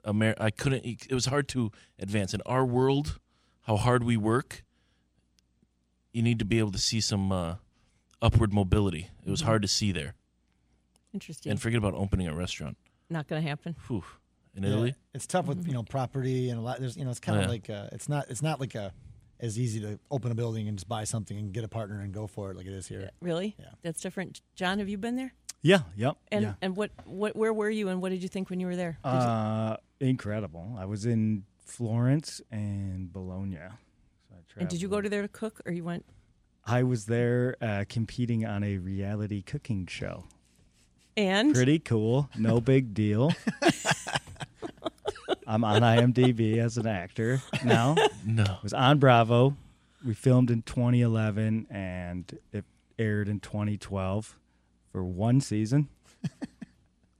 Amer- 0.07 0.37
I 0.39 0.51
couldn't. 0.51 0.85
It 0.85 1.13
was 1.15 1.27
hard 1.27 1.49
to 1.49 1.73
advance 1.99 2.33
in 2.35 2.41
our 2.47 2.65
world. 2.65 3.19
How 3.63 3.77
hard 3.77 4.05
we 4.05 4.17
work. 4.17 4.63
You 6.13 6.23
need 6.23 6.39
to 6.39 6.45
be 6.45 6.59
able 6.61 6.71
to 6.73 6.79
see 6.79 7.01
some 7.01 7.33
uh, 7.33 7.57
upward 8.23 8.53
mobility. 8.53 9.11
It 9.25 9.31
was 9.31 9.43
Mhm. 9.43 9.47
hard 9.47 9.63
to 9.63 9.69
see 9.69 9.93
there. 9.93 10.15
Interesting. 11.13 11.51
And 11.51 11.61
forget 11.61 11.79
about 11.79 11.95
opening 11.95 12.27
a 12.29 12.35
restaurant. 12.35 12.77
Not 13.09 13.27
going 13.29 13.43
to 13.43 13.49
happen. 13.49 13.77
Whew. 13.87 14.05
In 14.55 14.63
Yeah, 14.63 14.71
Italy. 14.71 14.95
it's 15.15 15.27
tough 15.27 15.47
Mm-hmm. 15.47 15.59
with 15.59 15.67
you 15.67 15.75
know 15.75 15.83
property 15.83 16.49
and 16.51 16.59
a 16.59 16.63
lot. 16.63 16.81
There's 16.81 16.97
you 16.97 17.05
know 17.05 17.11
it's 17.11 17.21
kind 17.21 17.37
Oh, 17.37 17.41
of 17.43 17.47
yeah. 17.47 17.51
like 17.51 17.71
uh, 17.71 17.89
it's 17.93 18.09
not 18.09 18.31
it's 18.31 18.43
not 18.43 18.59
like 18.59 18.75
a 18.75 18.93
as 19.39 19.59
easy 19.59 19.81
to 19.81 20.01
open 20.11 20.33
a 20.33 20.35
building 20.35 20.67
and 20.67 20.79
just 20.79 20.89
buy 20.89 21.05
something 21.05 21.37
and 21.37 21.53
get 21.53 21.63
a 21.63 21.69
partner 21.69 22.01
and 22.01 22.13
go 22.13 22.27
for 22.27 22.51
it 22.51 22.57
like 22.57 22.65
it 22.67 22.73
is 22.73 22.87
here. 22.89 23.11
Really? 23.21 23.55
Yeah. 23.59 23.67
That's 23.83 24.01
different. 24.01 24.41
John, 24.55 24.79
have 24.79 24.89
you 24.89 24.97
been 24.97 25.17
there? 25.17 25.35
Yeah, 25.61 25.83
yep. 25.95 26.17
And 26.33 26.43
yeah. 26.43 26.55
and 26.63 26.75
what 26.77 26.91
what 27.05 27.37
where 27.37 27.53
were 27.53 27.69
you 27.69 27.89
and 27.91 28.01
what 28.01 28.11
did 28.11 28.23
you 28.23 28.29
think 28.31 28.49
when 28.49 28.61
you 28.61 28.67
were 28.67 28.77
there? 28.77 28.99
Did 29.05 29.11
you- 29.13 29.19
Uh, 29.19 29.77
incredible. 30.01 30.75
I 30.79 30.87
was 30.87 31.05
in 31.05 31.45
Florence 31.59 32.41
and 32.51 33.13
Bologna. 33.13 33.57
So 34.31 34.35
I 34.57 34.61
and 34.61 34.69
did 34.71 34.81
you 34.81 34.89
go 34.89 34.97
traveled. 34.97 35.05
to 35.05 35.11
there 35.11 35.23
to 35.23 35.29
cook 35.29 35.61
or 35.67 35.73
you 35.73 35.85
went? 35.85 36.07
I 36.67 36.83
was 36.83 37.07
there 37.07 37.57
uh, 37.61 37.85
competing 37.89 38.45
on 38.45 38.65
a 38.65 38.79
reality 38.79 39.43
cooking 39.43 39.87
show. 39.87 40.25
And 41.17 41.55
Pretty 41.55 41.79
cool. 41.79 42.29
No 42.37 42.61
big 42.61 42.93
deal. 42.93 43.33
I'm 45.47 45.63
on 45.65 45.83
IMDb 45.83 46.59
as 46.59 46.77
an 46.77 46.87
actor 46.87 47.41
now. 47.65 47.95
No. 48.25 48.43
It 48.43 48.63
was 48.65 48.75
on 48.75 48.99
Bravo. 48.99 49.57
We 50.05 50.13
filmed 50.13 50.51
in 50.51 50.63
2011 50.63 51.69
and 51.71 52.39
it 52.53 52.65
aired 52.99 53.29
in 53.29 53.39
2012 53.41 54.37
for 54.91 55.05
one 55.05 55.41
season, 55.41 55.89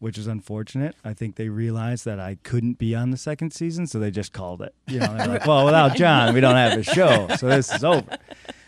which 0.01 0.19
is 0.19 0.27
unfortunate. 0.27 0.97
I 1.05 1.15
think 1.15 1.37
they 1.37 1.49
realized 1.49 2.05
that 2.05 2.19
I 2.19 2.37
couldn't 2.43 2.79
be 2.79 2.95
on 2.97 3.11
the 3.13 3.17
second 3.17 3.53
season, 3.53 3.87
so 3.87 3.99
they 4.01 4.11
just 4.11 4.33
called 4.33 4.61
it. 4.61 4.75
You 4.89 5.01
know, 5.01 5.17
they're 5.17 5.29
like, 5.29 5.47
well, 5.47 5.65
without 5.65 5.95
John, 5.97 6.35
we 6.35 6.41
don't 6.41 6.57
have 6.57 6.79
a 6.79 6.83
show, 6.83 7.29
so 7.37 7.49
this 7.49 7.73
is 7.73 7.85
over. 7.85 8.19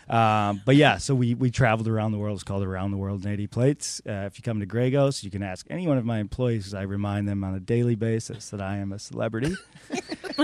Um, 0.09 0.61
but 0.65 0.75
yeah, 0.75 0.97
so 0.97 1.13
we 1.13 1.35
we 1.35 1.51
traveled 1.51 1.87
around 1.87 2.13
the 2.13 2.17
world. 2.17 2.35
It's 2.35 2.43
called 2.43 2.63
Around 2.63 2.91
the 2.91 2.97
World 2.97 3.25
in 3.25 3.31
80 3.31 3.47
Plates. 3.47 4.01
Uh, 4.07 4.25
if 4.25 4.39
you 4.39 4.43
come 4.43 4.59
to 4.59 4.65
Grey 4.65 4.89
Ghost, 4.89 5.23
you 5.23 5.29
can 5.29 5.43
ask 5.43 5.67
any 5.69 5.87
one 5.87 5.97
of 5.99 6.05
my 6.05 6.17
employees. 6.19 6.65
'cause 6.65 6.73
I 6.73 6.81
remind 6.83 7.27
them 7.27 7.43
on 7.43 7.53
a 7.53 7.59
daily 7.59 7.95
basis 7.95 8.49
that 8.49 8.61
I 8.61 8.77
am 8.77 8.91
a 8.91 8.97
celebrity. 8.99 9.55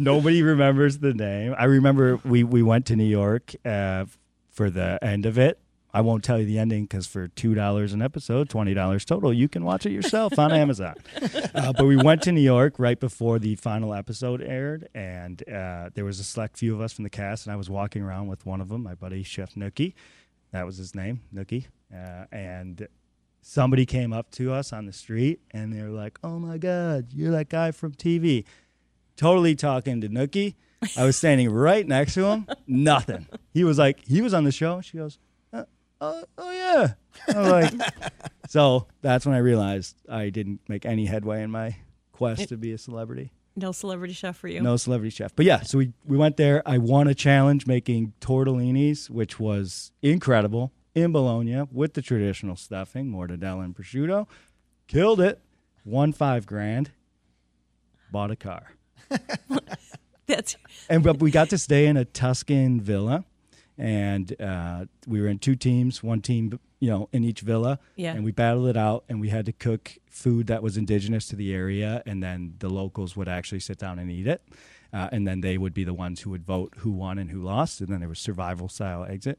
Nobody 0.00 0.42
remembers 0.42 0.98
the 0.98 1.14
name. 1.14 1.54
I 1.58 1.64
remember 1.64 2.16
we, 2.24 2.44
we 2.44 2.62
went 2.62 2.86
to 2.86 2.96
New 2.96 3.04
York 3.04 3.54
uh, 3.64 4.06
for 4.50 4.70
the 4.70 4.98
end 5.02 5.26
of 5.26 5.38
it. 5.38 5.58
I 5.92 6.02
won't 6.02 6.22
tell 6.22 6.38
you 6.38 6.44
the 6.44 6.58
ending 6.58 6.84
because 6.84 7.06
for 7.06 7.28
two 7.28 7.54
dollars 7.54 7.92
an 7.92 8.02
episode, 8.02 8.48
twenty 8.48 8.74
dollars 8.74 9.04
total, 9.04 9.32
you 9.32 9.48
can 9.48 9.64
watch 9.64 9.86
it 9.86 9.92
yourself 9.92 10.38
on 10.38 10.52
Amazon. 10.64 10.94
Uh, 11.54 11.72
but 11.72 11.86
we 11.86 11.96
went 11.96 12.22
to 12.22 12.32
New 12.32 12.42
York 12.42 12.74
right 12.78 12.98
before 12.98 13.38
the 13.38 13.56
final 13.56 13.94
episode 13.94 14.42
aired, 14.42 14.88
and 14.94 15.42
uh, 15.48 15.90
there 15.94 16.04
was 16.04 16.20
a 16.20 16.24
select 16.24 16.58
few 16.58 16.74
of 16.74 16.80
us 16.80 16.92
from 16.92 17.04
the 17.04 17.10
cast, 17.10 17.46
and 17.46 17.52
I 17.52 17.56
was 17.56 17.70
walking 17.70 18.02
around 18.02 18.28
with 18.28 18.44
one 18.44 18.60
of 18.60 18.68
them, 18.68 18.82
my 18.82 18.94
buddy 18.94 19.22
Chef 19.22 19.54
Nookie. 19.54 19.94
That 20.52 20.66
was 20.66 20.76
his 20.76 20.94
name, 20.94 21.20
Nookie, 21.34 21.66
uh, 21.94 22.24
and 22.32 22.86
somebody 23.40 23.86
came 23.86 24.12
up 24.12 24.30
to 24.32 24.52
us 24.52 24.72
on 24.72 24.86
the 24.86 24.92
street, 24.92 25.40
and 25.52 25.72
they 25.72 25.82
were 25.82 25.88
like, 25.88 26.18
"Oh 26.22 26.38
my 26.38 26.58
God, 26.58 27.06
you're 27.14 27.32
that 27.32 27.48
guy 27.48 27.70
from 27.70 27.92
TV." 27.92 28.44
totally 29.18 29.54
talking 29.54 30.00
to 30.00 30.08
Nookie. 30.08 30.54
I 30.96 31.04
was 31.04 31.16
standing 31.16 31.50
right 31.50 31.86
next 31.86 32.14
to 32.14 32.24
him. 32.26 32.46
Nothing. 32.66 33.26
He 33.52 33.64
was 33.64 33.78
like, 33.78 34.02
he 34.06 34.22
was 34.22 34.32
on 34.32 34.44
the 34.44 34.52
show. 34.52 34.80
She 34.80 34.96
goes, 34.96 35.18
oh, 36.00 36.24
oh 36.36 36.52
yeah. 36.52 36.94
I 37.34 37.38
was 37.38 37.50
like, 37.50 37.92
so 38.48 38.86
that's 39.02 39.26
when 39.26 39.34
I 39.34 39.38
realized 39.38 39.96
I 40.08 40.30
didn't 40.30 40.60
make 40.68 40.86
any 40.86 41.06
headway 41.06 41.42
in 41.42 41.50
my 41.50 41.76
quest 42.12 42.48
to 42.48 42.56
be 42.56 42.72
a 42.72 42.78
celebrity. 42.78 43.32
no 43.56 43.72
celebrity 43.72 44.14
chef 44.14 44.36
for 44.36 44.48
you. 44.48 44.60
No 44.60 44.76
celebrity 44.76 45.10
chef. 45.10 45.34
But 45.34 45.46
yeah, 45.46 45.62
so 45.62 45.78
we, 45.78 45.92
we 46.04 46.16
went 46.16 46.36
there. 46.36 46.62
I 46.66 46.78
won 46.78 47.08
a 47.08 47.14
challenge 47.14 47.66
making 47.66 48.12
tortellinis, 48.20 49.10
which 49.10 49.38
was 49.40 49.92
incredible, 50.02 50.72
in 50.94 51.12
Bologna 51.12 51.62
with 51.72 51.94
the 51.94 52.02
traditional 52.02 52.56
stuffing, 52.56 53.06
mortadella 53.10 53.64
and 53.64 53.76
prosciutto. 53.76 54.26
Killed 54.86 55.20
it. 55.20 55.40
Won 55.84 56.12
five 56.12 56.46
grand. 56.46 56.90
Bought 58.10 58.30
a 58.30 58.36
car. 58.36 58.72
That's 60.26 60.56
and 60.88 61.02
but 61.02 61.20
we 61.20 61.30
got 61.30 61.50
to 61.50 61.58
stay 61.58 61.86
in 61.86 61.96
a 61.96 62.04
Tuscan 62.04 62.80
villa, 62.80 63.24
and 63.78 64.34
uh, 64.40 64.86
we 65.06 65.20
were 65.20 65.28
in 65.28 65.38
two 65.38 65.54
teams, 65.54 66.02
one 66.02 66.20
team, 66.20 66.58
you 66.80 66.90
know, 66.90 67.08
in 67.12 67.22
each 67.22 67.40
villa. 67.40 67.78
Yeah. 67.94 68.12
And 68.12 68.24
we 68.24 68.32
battled 68.32 68.68
it 68.68 68.76
out, 68.76 69.04
and 69.08 69.20
we 69.20 69.28
had 69.28 69.46
to 69.46 69.52
cook 69.52 69.96
food 70.08 70.48
that 70.48 70.62
was 70.62 70.76
indigenous 70.76 71.26
to 71.28 71.36
the 71.36 71.54
area, 71.54 72.02
and 72.04 72.22
then 72.22 72.54
the 72.58 72.68
locals 72.68 73.16
would 73.16 73.28
actually 73.28 73.60
sit 73.60 73.78
down 73.78 73.98
and 73.98 74.10
eat 74.10 74.26
it, 74.26 74.42
uh, 74.92 75.08
and 75.12 75.26
then 75.26 75.40
they 75.40 75.56
would 75.56 75.74
be 75.74 75.84
the 75.84 75.94
ones 75.94 76.22
who 76.22 76.30
would 76.30 76.44
vote 76.44 76.74
who 76.78 76.90
won 76.90 77.18
and 77.18 77.30
who 77.30 77.40
lost, 77.40 77.80
and 77.80 77.88
then 77.88 78.00
there 78.00 78.08
was 78.08 78.18
survival 78.18 78.68
style 78.68 79.04
exit. 79.04 79.38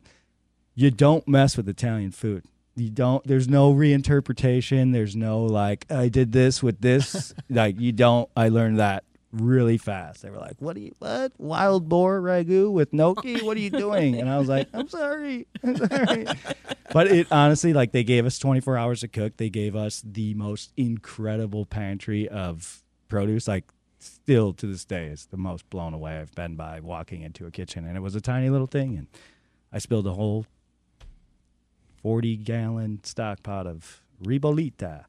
You 0.73 0.89
don't 0.89 1.27
mess 1.27 1.57
with 1.57 1.67
Italian 1.67 2.11
food. 2.11 2.45
You 2.77 2.89
don't. 2.89 3.21
There's 3.27 3.49
no 3.49 3.73
reinterpretation. 3.73 4.93
There's 4.93 5.15
no 5.15 5.43
like 5.43 5.85
I 5.91 6.07
did 6.07 6.31
this 6.31 6.63
with 6.63 6.79
this. 6.79 7.33
like 7.49 7.77
you 7.77 7.91
don't. 7.91 8.29
I 8.37 8.47
learned 8.47 8.79
that 8.79 9.03
really 9.31 9.77
fast. 9.77 10.21
They 10.21 10.29
were 10.29 10.37
like, 10.37 10.55
"What 10.59 10.75
are 10.75 10.79
you? 10.79 10.95
What 10.99 11.33
wild 11.37 11.87
boar 11.89 12.21
ragu 12.21 12.71
with 12.71 12.93
gnocchi? 12.93 13.41
What 13.41 13.57
are 13.57 13.59
you 13.59 13.69
doing?" 13.69 14.19
And 14.19 14.29
I 14.29 14.37
was 14.37 14.47
like, 14.47 14.67
"I'm 14.73 14.87
sorry, 14.87 15.47
I'm 15.63 15.75
sorry." 15.75 16.25
But 16.91 17.07
it 17.07 17.27
honestly, 17.31 17.73
like, 17.73 17.91
they 17.91 18.03
gave 18.03 18.25
us 18.25 18.39
24 18.39 18.77
hours 18.77 19.01
to 19.01 19.07
cook. 19.07 19.37
They 19.37 19.49
gave 19.49 19.75
us 19.75 20.01
the 20.05 20.33
most 20.33 20.71
incredible 20.77 21.65
pantry 21.65 22.27
of 22.27 22.83
produce. 23.07 23.47
Like, 23.47 23.65
still 23.99 24.53
to 24.53 24.65
this 24.67 24.85
day, 24.85 25.07
is 25.07 25.27
the 25.27 25.37
most 25.37 25.69
blown 25.69 25.93
away 25.93 26.17
I've 26.17 26.33
been 26.33 26.55
by 26.55 26.79
walking 26.79 27.21
into 27.21 27.45
a 27.45 27.51
kitchen. 27.51 27.85
And 27.85 27.95
it 27.95 28.01
was 28.01 28.15
a 28.15 28.21
tiny 28.21 28.49
little 28.49 28.67
thing, 28.67 28.97
and 28.97 29.07
I 29.71 29.77
spilled 29.79 30.07
a 30.07 30.13
whole 30.13 30.45
40 32.01 32.37
gallon 32.37 33.01
stock 33.03 33.43
pot 33.43 33.67
of 33.67 34.01
ribollita. 34.23 35.05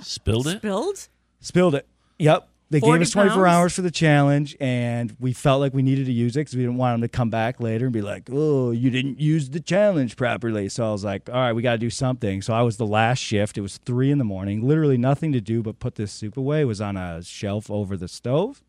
Spilled 0.00 0.46
it. 0.46 0.58
spilled. 0.58 1.08
Spilled 1.40 1.74
it. 1.74 1.86
Yep. 2.18 2.48
They 2.70 2.80
gave 2.80 3.00
us 3.00 3.10
24 3.10 3.44
pounds? 3.44 3.54
hours 3.54 3.74
for 3.74 3.82
the 3.82 3.90
challenge, 3.90 4.54
and 4.60 5.16
we 5.18 5.32
felt 5.32 5.60
like 5.60 5.72
we 5.72 5.80
needed 5.82 6.04
to 6.06 6.12
use 6.12 6.36
it 6.36 6.40
because 6.40 6.54
we 6.54 6.62
didn't 6.62 6.76
want 6.76 6.94
them 6.94 7.00
to 7.02 7.08
come 7.08 7.30
back 7.30 7.60
later 7.60 7.86
and 7.86 7.92
be 7.94 8.02
like, 8.02 8.28
oh, 8.30 8.72
you 8.72 8.90
didn't 8.90 9.18
use 9.20 9.48
the 9.50 9.60
challenge 9.60 10.16
properly. 10.16 10.68
So 10.68 10.86
I 10.86 10.92
was 10.92 11.02
like, 11.02 11.30
all 11.30 11.34
right, 11.36 11.54
we 11.54 11.62
got 11.62 11.72
to 11.72 11.78
do 11.78 11.88
something. 11.88 12.42
So 12.42 12.52
I 12.52 12.60
was 12.62 12.76
the 12.76 12.86
last 12.86 13.20
shift. 13.20 13.56
It 13.56 13.62
was 13.62 13.78
three 13.78 14.10
in 14.10 14.18
the 14.18 14.24
morning, 14.24 14.66
literally 14.68 14.98
nothing 14.98 15.32
to 15.32 15.40
do 15.40 15.62
but 15.62 15.78
put 15.78 15.94
this 15.94 16.12
soup 16.12 16.36
away. 16.36 16.60
It 16.60 16.64
was 16.66 16.80
on 16.82 16.96
a 16.98 17.22
shelf 17.22 17.70
over 17.70 17.96
the 17.96 18.08
stove. 18.08 18.62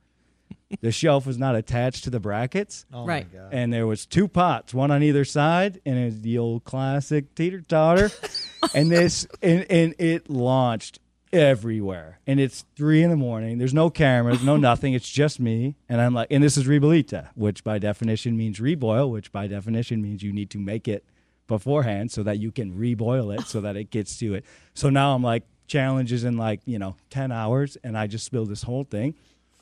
the 0.81 0.91
shelf 0.93 1.25
was 1.27 1.37
not 1.37 1.55
attached 1.55 2.05
to 2.05 2.09
the 2.09 2.19
brackets. 2.21 2.85
Oh 2.93 3.05
Right. 3.05 3.27
my 3.33 3.39
god. 3.39 3.49
And 3.53 3.73
there 3.73 3.85
was 3.85 4.05
two 4.05 4.27
pots, 4.29 4.73
one 4.73 4.91
on 4.91 5.03
either 5.03 5.25
side, 5.25 5.81
and 5.85 5.97
it 5.99 6.05
was 6.05 6.21
the 6.21 6.37
old 6.37 6.63
classic 6.63 7.35
teeter 7.35 7.59
totter. 7.61 8.11
and 8.73 8.89
this 8.89 9.27
and, 9.41 9.65
and 9.69 9.93
it 9.99 10.29
launched 10.29 10.99
everywhere. 11.31 12.19
And 12.27 12.39
it's 12.39 12.65
three 12.75 13.03
in 13.03 13.09
the 13.09 13.15
morning. 13.15 13.57
There's 13.57 13.73
no 13.73 13.89
cameras, 13.89 14.43
no 14.43 14.57
nothing. 14.69 14.93
It's 14.93 15.09
just 15.09 15.39
me. 15.39 15.75
And 15.87 16.01
I'm 16.01 16.13
like, 16.13 16.27
and 16.31 16.43
this 16.43 16.57
is 16.57 16.67
ribollita, 16.67 17.29
which 17.35 17.63
by 17.63 17.79
definition 17.79 18.37
means 18.37 18.59
reboil, 18.59 19.11
which 19.11 19.31
by 19.31 19.47
definition 19.47 20.01
means 20.01 20.23
you 20.23 20.33
need 20.33 20.49
to 20.51 20.59
make 20.59 20.87
it 20.87 21.05
beforehand 21.47 22.11
so 22.11 22.23
that 22.23 22.39
you 22.39 22.51
can 22.51 22.77
reboil 22.77 23.37
it 23.37 23.47
so 23.47 23.59
that 23.61 23.75
it 23.75 23.89
gets 23.89 24.17
to 24.19 24.35
it. 24.35 24.45
So 24.73 24.89
now 24.89 25.15
I'm 25.15 25.23
like, 25.23 25.43
challenges 25.69 26.23
in 26.23 26.35
like, 26.35 26.61
you 26.65 26.79
know, 26.79 26.95
10 27.11 27.31
hours, 27.31 27.77
and 27.83 27.97
I 27.97 28.07
just 28.07 28.25
spilled 28.25 28.49
this 28.49 28.63
whole 28.63 28.83
thing. 28.83 29.15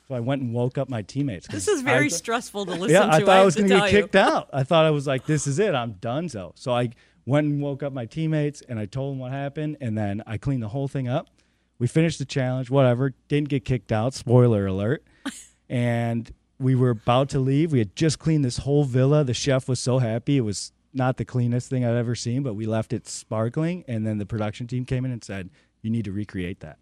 So 0.07 0.15
I 0.15 0.21
went 0.21 0.41
and 0.41 0.53
woke 0.53 0.77
up 0.77 0.89
my 0.89 1.01
teammates. 1.01 1.47
This 1.47 1.67
is 1.67 1.81
very 1.81 2.05
I- 2.05 2.07
stressful 2.07 2.65
to 2.65 2.71
listen 2.71 2.89
yeah, 2.91 3.05
to. 3.05 3.11
I 3.11 3.19
thought 3.19 3.29
I, 3.29 3.35
have 3.37 3.45
was 3.45 3.55
going 3.55 3.67
to 3.67 3.75
get 3.75 3.79
tell 3.79 3.89
you. 3.89 4.01
kicked 4.03 4.15
out. 4.15 4.49
I 4.53 4.63
thought 4.63 4.85
I 4.85 4.91
was 4.91 5.05
like, 5.05 5.25
this 5.25 5.45
is 5.47 5.59
it. 5.59 5.75
I'm 5.75 5.93
done. 5.93 6.29
So, 6.29 6.53
so 6.55 6.71
I 6.71 6.91
went 7.25 7.47
and 7.47 7.61
woke 7.61 7.83
up 7.83 7.91
my 7.91 8.05
teammates 8.05 8.63
and 8.69 8.79
I 8.79 8.85
told 8.85 9.13
them 9.13 9.19
what 9.19 9.33
happened. 9.33 9.77
And 9.81 9.97
then 9.97 10.23
I 10.25 10.37
cleaned 10.37 10.63
the 10.63 10.69
whole 10.69 10.87
thing 10.87 11.09
up. 11.09 11.27
We 11.79 11.87
finished 11.87 12.19
the 12.19 12.25
challenge, 12.25 12.69
whatever. 12.69 13.13
Didn't 13.27 13.49
get 13.49 13.65
kicked 13.65 13.91
out. 13.91 14.13
Spoiler 14.13 14.65
alert. 14.65 15.03
and 15.69 16.31
we 16.59 16.75
were 16.75 16.89
about 16.89 17.29
to 17.29 17.39
leave. 17.39 17.71
We 17.71 17.79
had 17.79 17.95
just 17.95 18.19
cleaned 18.19 18.43
this 18.43 18.57
whole 18.57 18.83
villa. 18.83 19.23
The 19.23 19.33
chef 19.33 19.67
was 19.67 19.79
so 19.79 19.99
happy. 19.99 20.37
It 20.37 20.41
was 20.41 20.71
not 20.93 21.17
the 21.17 21.25
cleanest 21.25 21.69
thing 21.69 21.85
I've 21.85 21.95
ever 21.95 22.15
seen, 22.15 22.41
but 22.41 22.55
we 22.55 22.65
left 22.65 22.93
it 22.93 23.07
sparkling. 23.07 23.83
And 23.87 24.07
then 24.07 24.17
the 24.17 24.25
production 24.25 24.65
team 24.65 24.85
came 24.85 25.05
in 25.05 25.11
and 25.11 25.23
said, 25.23 25.49
you 25.81 25.91
need 25.91 26.05
to 26.05 26.11
recreate 26.11 26.61
that. 26.61 26.79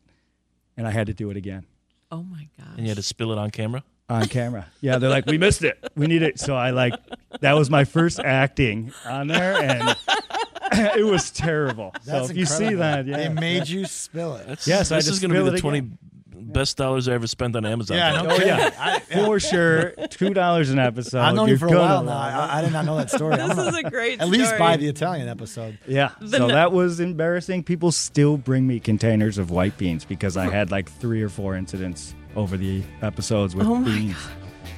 And 0.78 0.88
I 0.88 0.92
had 0.92 1.08
to 1.08 1.14
do 1.14 1.30
it 1.30 1.38
again 1.38 1.66
Oh 2.12 2.24
my 2.24 2.48
gosh. 2.58 2.68
And 2.78 2.82
you 2.82 2.88
had 2.88 2.98
to 2.98 3.04
spill 3.04 3.32
it 3.32 3.38
on 3.38 3.52
camera. 3.52 3.84
on 4.10 4.28
camera. 4.28 4.68
Yeah, 4.80 5.00
they're 5.00 5.10
like, 5.10 5.26
we 5.26 5.38
missed 5.38 5.64
it. 5.64 5.78
We 5.96 6.08
need 6.08 6.22
it. 6.22 6.40
So 6.40 6.56
I 6.56 6.72
like 6.72 6.94
that 7.40 7.54
was 7.54 7.70
my 7.70 7.86
first 7.86 8.20
acting 8.20 8.92
on 9.06 9.28
there, 9.28 9.56
and 9.56 9.96
it 10.98 11.06
was 11.06 11.32
terrible. 11.32 11.92
That's 12.06 12.28
so 12.28 12.32
if 12.32 12.38
you 12.38 12.46
see 12.46 12.74
that, 12.76 13.06
yeah, 13.06 13.18
they 13.18 13.30
made 13.30 13.68
you 13.68 13.86
spill 13.86 14.36
it. 14.36 14.48
That's, 14.48 14.68
Yes, 14.68 14.92
I 14.92 14.98
this 14.98 15.08
is 15.08 15.20
going 15.20 15.32
to 15.34 15.44
be 15.44 15.50
the 15.52 15.60
twenty 15.60 15.80
again. 15.80 15.98
best 16.34 16.78
dollars 16.78 17.08
I 17.08 17.14
ever 17.14 17.28
spent 17.28 17.56
on 17.56 17.66
Amazon. 17.66 17.98
Yeah, 17.98 18.22
no 18.22 18.30
Oh, 18.32 18.36
yeah. 18.38 18.72
I, 18.80 19.00
for 19.00 19.40
sure, 19.40 19.92
two 20.10 20.34
dollars 20.34 20.70
an 20.70 20.80
episode. 20.80 21.20
I've 21.20 21.36
known 21.36 21.48
You're 21.48 21.56
you 21.56 21.60
for 21.60 21.68
a 21.74 21.78
while 21.78 22.04
now. 22.04 22.18
I, 22.18 22.60
I 22.60 22.62
did 22.62 22.72
not 22.74 22.86
know 22.86 22.98
that 22.98 23.10
story. 23.12 23.36
This 23.36 23.48
gonna 23.54 23.70
is 23.70 23.76
a 23.78 23.90
great 23.90 24.20
At 24.22 24.28
least 24.30 24.46
story. 24.48 24.60
buy 24.60 24.78
the 24.78 24.88
Italian 24.88 25.28
episode. 25.28 25.78
Yeah. 25.88 26.12
The 26.20 26.28
so 26.30 26.38
no- 26.40 26.48
that 26.48 26.72
was 26.72 27.00
embarrassing. 27.00 27.64
People 27.64 27.92
still 27.92 28.38
bring 28.38 28.66
me 28.68 28.80
containers 28.80 29.38
of 29.38 29.52
white 29.52 29.78
beans 29.78 30.06
because 30.06 30.36
I 30.38 30.50
had 30.50 30.72
like 30.72 30.90
three 30.92 31.22
or 31.22 31.30
four 31.30 31.56
incidents 31.56 32.16
over 32.36 32.58
the 32.58 32.84
episodes 33.02 33.56
with 33.56 33.66
Oh 33.68 33.76
my 33.76 33.88
beans. 33.96 34.18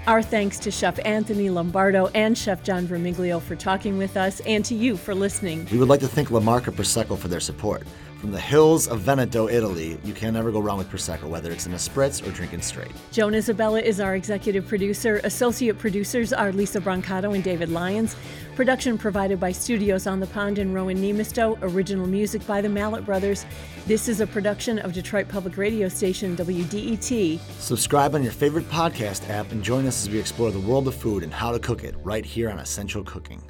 Our 0.07 0.21
thanks 0.21 0.57
to 0.59 0.71
Chef 0.71 0.97
Anthony 1.03 1.49
Lombardo 1.49 2.07
and 2.15 2.37
Chef 2.37 2.63
John 2.63 2.87
Vermiglio 2.87 3.41
for 3.41 3.57
talking 3.57 3.97
with 3.97 4.15
us 4.15 4.39
and 4.45 4.63
to 4.63 4.73
you 4.73 4.95
for 4.95 5.13
listening. 5.13 5.67
We 5.69 5.77
would 5.77 5.89
like 5.89 5.99
to 5.99 6.07
thank 6.07 6.31
La 6.31 6.39
Marca 6.39 6.71
Prosecco 6.71 7.17
for 7.17 7.27
their 7.27 7.41
support. 7.41 7.85
From 8.19 8.31
the 8.31 8.39
hills 8.39 8.87
of 8.87 9.01
Veneto, 9.01 9.47
Italy, 9.47 9.99
you 10.03 10.11
can 10.11 10.33
never 10.33 10.51
go 10.51 10.59
wrong 10.59 10.79
with 10.79 10.89
Prosecco, 10.89 11.29
whether 11.29 11.51
it's 11.51 11.67
in 11.67 11.73
a 11.73 11.77
spritz 11.77 12.27
or 12.27 12.31
drinking 12.31 12.63
straight. 12.63 12.91
Joan 13.11 13.35
Isabella 13.35 13.79
is 13.79 13.99
our 13.99 14.15
executive 14.15 14.67
producer. 14.67 15.21
Associate 15.23 15.77
producers 15.77 16.33
are 16.33 16.51
Lisa 16.51 16.81
Brancato 16.81 17.35
and 17.35 17.43
David 17.43 17.69
Lyons. 17.69 18.15
Production 18.55 18.97
provided 18.97 19.39
by 19.39 19.51
Studios 19.51 20.07
on 20.07 20.19
the 20.19 20.25
Pond 20.25 20.57
in 20.57 20.73
Rowan 20.73 20.97
Nemisto. 20.97 21.59
Original 21.61 22.07
music 22.07 22.45
by 22.47 22.59
the 22.59 22.69
Mallet 22.69 23.05
Brothers. 23.05 23.45
This 23.85 24.07
is 24.07 24.19
a 24.19 24.25
production 24.25 24.79
of 24.79 24.93
Detroit 24.93 25.27
Public 25.27 25.55
Radio 25.55 25.87
Station 25.87 26.35
WDET. 26.35 27.39
Subscribe 27.59 28.15
on 28.15 28.23
your 28.23 28.31
favorite 28.31 28.67
podcast 28.71 29.29
app 29.29 29.51
and 29.51 29.61
join 29.61 29.85
us 29.85 30.01
as 30.01 30.09
we 30.09 30.19
explore 30.19 30.49
the 30.49 30.59
world 30.59 30.87
of 30.87 30.95
food 30.95 31.21
and 31.21 31.31
how 31.31 31.51
to 31.51 31.59
cook 31.59 31.83
it 31.83 31.93
right 32.01 32.25
here 32.25 32.49
on 32.49 32.57
Essential 32.57 33.03
Cooking. 33.03 33.43